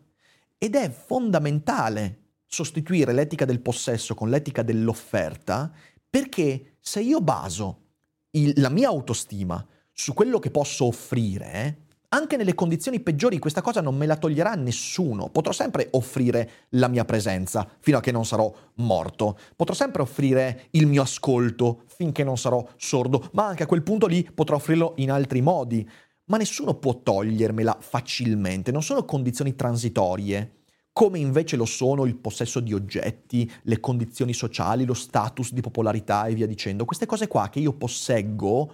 ed 0.58 0.75
è 0.75 0.89
fondamentale 0.89 2.22
sostituire 2.53 3.13
l'etica 3.13 3.45
del 3.45 3.61
possesso 3.61 4.13
con 4.13 4.29
l'etica 4.29 4.61
dell'offerta 4.61 5.71
perché 6.07 6.75
se 6.79 7.01
io 7.01 7.19
baso 7.19 7.79
il, 8.31 8.53
la 8.57 8.69
mia 8.69 8.89
autostima 8.89 9.65
su 9.91 10.13
quello 10.13 10.37
che 10.37 10.51
posso 10.51 10.85
offrire, 10.85 11.85
anche 12.09 12.37
nelle 12.37 12.53
condizioni 12.53 12.99
peggiori 12.99 13.39
questa 13.39 13.63
cosa 13.63 13.81
non 13.81 13.97
me 13.97 14.05
la 14.05 14.17
toglierà 14.17 14.53
nessuno. 14.53 15.29
Potrò 15.29 15.51
sempre 15.51 15.87
offrire 15.91 16.67
la 16.69 16.87
mia 16.87 17.05
presenza 17.05 17.67
fino 17.79 17.97
a 17.97 18.01
che 18.01 18.11
non 18.11 18.23
sarò 18.23 18.53
morto. 18.75 19.39
Potrò 19.55 19.73
sempre 19.73 20.03
offrire 20.03 20.67
il 20.71 20.85
mio 20.85 21.01
ascolto 21.01 21.85
finché 21.87 22.23
non 22.23 22.37
sarò 22.37 22.63
sordo, 22.77 23.29
ma 23.31 23.47
anche 23.47 23.63
a 23.63 23.67
quel 23.67 23.81
punto 23.81 24.05
lì 24.05 24.23
potrò 24.31 24.57
offrirlo 24.57 24.93
in 24.97 25.09
altri 25.09 25.41
modi. 25.41 25.89
Ma 26.25 26.37
nessuno 26.37 26.75
può 26.75 27.01
togliermela 27.01 27.77
facilmente, 27.79 28.71
non 28.71 28.83
sono 28.83 29.05
condizioni 29.05 29.55
transitorie 29.55 30.61
come 30.93 31.17
invece 31.17 31.56
lo 31.56 31.65
sono 31.65 32.06
il 32.06 32.15
possesso 32.15 32.60
di 32.60 32.71
oggetti, 32.71 33.51
le 33.63 33.79
condizioni 33.79 34.32
sociali, 34.32 34.86
lo 34.86 34.93
status 34.93 35.51
di 35.51 35.62
popolarità 35.62 36.27
e 36.27 36.36
via 36.36 36.45
dicendo. 36.45 36.86
Queste 36.86 37.08
cose 37.08 37.27
qua 37.27 37.49
che 37.49 37.60
io 37.60 37.73
posseggo 37.73 38.71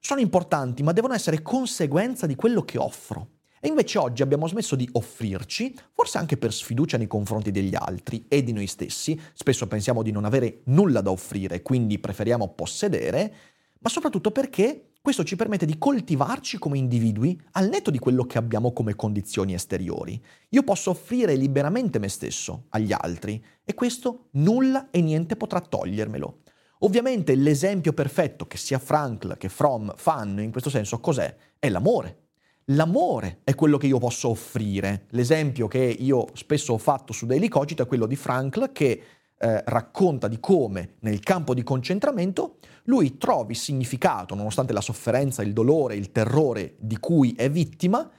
sono 0.00 0.20
importanti, 0.20 0.82
ma 0.82 0.92
devono 0.92 1.12
essere 1.12 1.42
conseguenza 1.42 2.26
di 2.26 2.34
quello 2.34 2.62
che 2.62 2.78
offro. 2.78 3.36
E 3.60 3.68
invece 3.68 3.98
oggi 3.98 4.22
abbiamo 4.22 4.46
smesso 4.46 4.76
di 4.76 4.88
offrirci, 4.92 5.74
forse 5.92 6.16
anche 6.18 6.36
per 6.36 6.52
sfiducia 6.52 6.96
nei 6.96 7.08
confronti 7.08 7.50
degli 7.50 7.74
altri 7.74 8.24
e 8.28 8.42
di 8.42 8.52
noi 8.52 8.66
stessi. 8.66 9.20
Spesso 9.34 9.66
pensiamo 9.66 10.02
di 10.02 10.12
non 10.12 10.24
avere 10.24 10.60
nulla 10.66 11.00
da 11.00 11.10
offrire, 11.10 11.60
quindi 11.60 11.98
preferiamo 11.98 12.48
possedere, 12.54 13.34
ma 13.80 13.88
soprattutto 13.88 14.30
perché 14.30 14.87
questo 15.08 15.24
ci 15.24 15.36
permette 15.36 15.64
di 15.64 15.78
coltivarci 15.78 16.58
come 16.58 16.76
individui 16.76 17.40
al 17.52 17.70
netto 17.70 17.90
di 17.90 17.98
quello 17.98 18.24
che 18.24 18.36
abbiamo 18.36 18.74
come 18.74 18.94
condizioni 18.94 19.54
esteriori. 19.54 20.22
Io 20.50 20.62
posso 20.62 20.90
offrire 20.90 21.34
liberamente 21.34 21.98
me 21.98 22.10
stesso 22.10 22.66
agli 22.68 22.92
altri 22.92 23.42
e 23.64 23.72
questo 23.72 24.26
nulla 24.32 24.90
e 24.90 25.00
niente 25.00 25.36
potrà 25.36 25.62
togliermelo. 25.62 26.40
Ovviamente 26.80 27.34
l'esempio 27.36 27.94
perfetto 27.94 28.46
che 28.46 28.58
sia 28.58 28.78
Frankl 28.78 29.38
che 29.38 29.48
Fromm 29.48 29.88
fanno 29.96 30.42
in 30.42 30.50
questo 30.50 30.68
senso 30.68 31.00
cos'è? 31.00 31.34
È 31.58 31.70
l'amore. 31.70 32.24
L'amore 32.72 33.40
è 33.44 33.54
quello 33.54 33.78
che 33.78 33.86
io 33.86 33.96
posso 33.96 34.28
offrire. 34.28 35.06
L'esempio 35.12 35.68
che 35.68 35.78
io 35.78 36.26
spesso 36.34 36.74
ho 36.74 36.78
fatto 36.78 37.14
su 37.14 37.24
Daily 37.24 37.48
Cogito 37.48 37.82
è 37.82 37.86
quello 37.86 38.04
di 38.04 38.14
Frankl 38.14 38.72
che 38.72 39.02
eh, 39.38 39.62
racconta 39.66 40.28
di 40.28 40.40
come 40.40 40.96
nel 41.00 41.20
campo 41.20 41.54
di 41.54 41.62
concentramento 41.62 42.58
lui 42.84 43.18
trovi 43.18 43.54
significato, 43.54 44.34
nonostante 44.34 44.72
la 44.72 44.80
sofferenza, 44.80 45.42
il 45.42 45.52
dolore, 45.52 45.94
il 45.94 46.10
terrore 46.10 46.74
di 46.78 46.98
cui 46.98 47.32
è 47.32 47.50
vittima, 47.50 48.10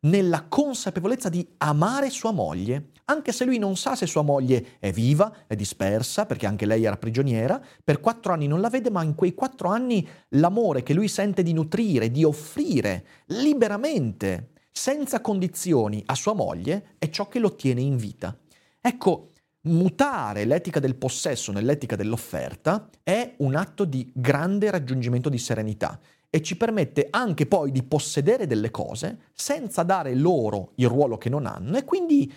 nella 0.00 0.46
consapevolezza 0.48 1.28
di 1.28 1.46
amare 1.58 2.10
sua 2.10 2.30
moglie, 2.30 2.90
anche 3.06 3.32
se 3.32 3.44
lui 3.44 3.58
non 3.58 3.76
sa 3.76 3.94
se 3.94 4.06
sua 4.06 4.22
moglie 4.22 4.78
è 4.78 4.90
viva, 4.92 5.44
è 5.46 5.54
dispersa, 5.54 6.26
perché 6.26 6.46
anche 6.46 6.66
lei 6.66 6.84
era 6.84 6.96
prigioniera, 6.96 7.60
per 7.82 8.00
quattro 8.00 8.32
anni 8.32 8.46
non 8.46 8.60
la 8.60 8.70
vede, 8.70 8.90
ma 8.90 9.02
in 9.02 9.14
quei 9.14 9.34
quattro 9.34 9.68
anni 9.68 10.06
l'amore 10.30 10.82
che 10.82 10.94
lui 10.94 11.08
sente 11.08 11.42
di 11.42 11.52
nutrire, 11.52 12.10
di 12.10 12.24
offrire 12.24 13.04
liberamente, 13.26 14.52
senza 14.70 15.20
condizioni 15.20 16.02
a 16.06 16.14
sua 16.14 16.34
moglie, 16.34 16.96
è 16.98 17.08
ciò 17.10 17.28
che 17.28 17.38
lo 17.38 17.54
tiene 17.54 17.80
in 17.82 17.96
vita. 17.96 18.36
Ecco, 18.80 19.30
mutare 19.64 20.44
l'etica 20.44 20.80
del 20.80 20.96
possesso 20.96 21.52
nell'etica 21.52 21.96
dell'offerta 21.96 22.88
è 23.02 23.34
un 23.38 23.54
atto 23.54 23.84
di 23.84 24.10
grande 24.14 24.70
raggiungimento 24.70 25.28
di 25.28 25.38
serenità 25.38 25.98
e 26.28 26.42
ci 26.42 26.56
permette 26.56 27.06
anche 27.10 27.46
poi 27.46 27.70
di 27.70 27.82
possedere 27.82 28.46
delle 28.46 28.70
cose 28.70 29.30
senza 29.32 29.82
dare 29.82 30.14
loro 30.14 30.72
il 30.76 30.88
ruolo 30.88 31.16
che 31.16 31.28
non 31.28 31.46
hanno 31.46 31.76
e 31.76 31.84
quindi 31.84 32.32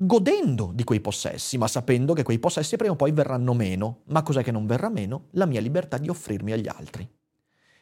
godendo 0.00 0.70
di 0.72 0.84
quei 0.84 1.00
possessi, 1.00 1.58
ma 1.58 1.66
sapendo 1.66 2.14
che 2.14 2.22
quei 2.22 2.38
possessi 2.38 2.76
prima 2.76 2.92
o 2.92 2.96
poi 2.96 3.10
verranno 3.10 3.52
meno. 3.52 4.02
Ma 4.06 4.22
cos'è 4.22 4.42
che 4.42 4.52
non 4.52 4.66
verrà 4.66 4.88
meno? 4.88 5.26
La 5.32 5.44
mia 5.44 5.60
libertà 5.60 5.98
di 5.98 6.08
offrirmi 6.08 6.52
agli 6.52 6.68
altri. 6.68 7.17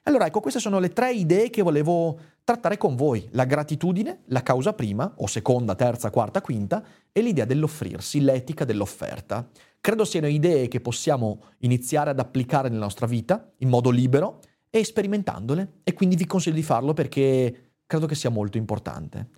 Allora 0.07 0.27
ecco, 0.27 0.38
queste 0.38 0.61
sono 0.61 0.79
le 0.79 0.90
tre 0.90 1.12
idee 1.12 1.51
che 1.51 1.62
volevo 1.62 2.16
trattare 2.45 2.79
con 2.79 2.95
voi. 2.95 3.29
La 3.33 3.45
gratitudine, 3.45 4.21
la 4.27 4.42
causa 4.42 4.73
prima, 4.73 5.12
o 5.16 5.27
seconda, 5.27 5.75
terza, 5.75 6.11
quarta, 6.11 6.40
quinta, 6.40 6.85
e 7.11 7.21
l'idea 7.21 7.45
dell'offrirsi, 7.45 8.21
l'etica 8.21 8.64
dell'offerta. 8.64 9.49
Credo 9.81 10.05
siano 10.05 10.29
idee 10.29 10.69
che 10.69 10.81
possiamo 10.81 11.40
iniziare 11.59 12.11
ad 12.11 12.21
applicare 12.21 12.69
nella 12.69 12.83
nostra 12.83 13.07
vita 13.07 13.51
in 13.59 13.69
modo 13.69 13.90
libero 13.90 14.38
e 14.71 14.85
sperimentandole 14.85 15.81
e 15.83 15.92
quindi 15.92 16.14
vi 16.14 16.27
consiglio 16.27 16.55
di 16.55 16.62
farlo 16.62 16.92
perché 16.92 17.73
credo 17.85 18.07
che 18.07 18.14
sia 18.14 18.31
molto 18.31 18.59
importante. 18.59 19.29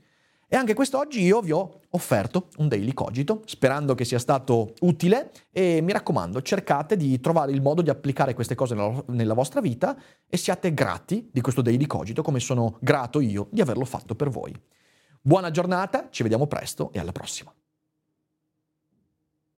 E 0.50 0.56
anche 0.56 0.72
quest'oggi 0.72 1.20
io 1.20 1.42
vi 1.42 1.52
ho 1.52 1.80
offerto 1.90 2.48
un 2.56 2.68
daily 2.68 2.94
cogito, 2.94 3.42
sperando 3.44 3.94
che 3.94 4.06
sia 4.06 4.18
stato 4.18 4.72
utile 4.80 5.30
e 5.52 5.82
mi 5.82 5.92
raccomando, 5.92 6.40
cercate 6.40 6.96
di 6.96 7.20
trovare 7.20 7.52
il 7.52 7.60
modo 7.60 7.82
di 7.82 7.90
applicare 7.90 8.32
queste 8.32 8.54
cose 8.54 8.74
nella 9.08 9.34
vostra 9.34 9.60
vita 9.60 9.94
e 10.26 10.36
siate 10.38 10.72
grati 10.72 11.28
di 11.30 11.42
questo 11.42 11.60
daily 11.60 11.86
cogito 11.86 12.22
come 12.22 12.40
sono 12.40 12.78
grato 12.80 13.20
io 13.20 13.48
di 13.50 13.60
averlo 13.60 13.84
fatto 13.84 14.14
per 14.14 14.30
voi. 14.30 14.58
Buona 15.20 15.50
giornata, 15.50 16.08
ci 16.08 16.22
vediamo 16.22 16.46
presto 16.46 16.90
e 16.94 16.98
alla 16.98 17.12
prossima. 17.12 17.54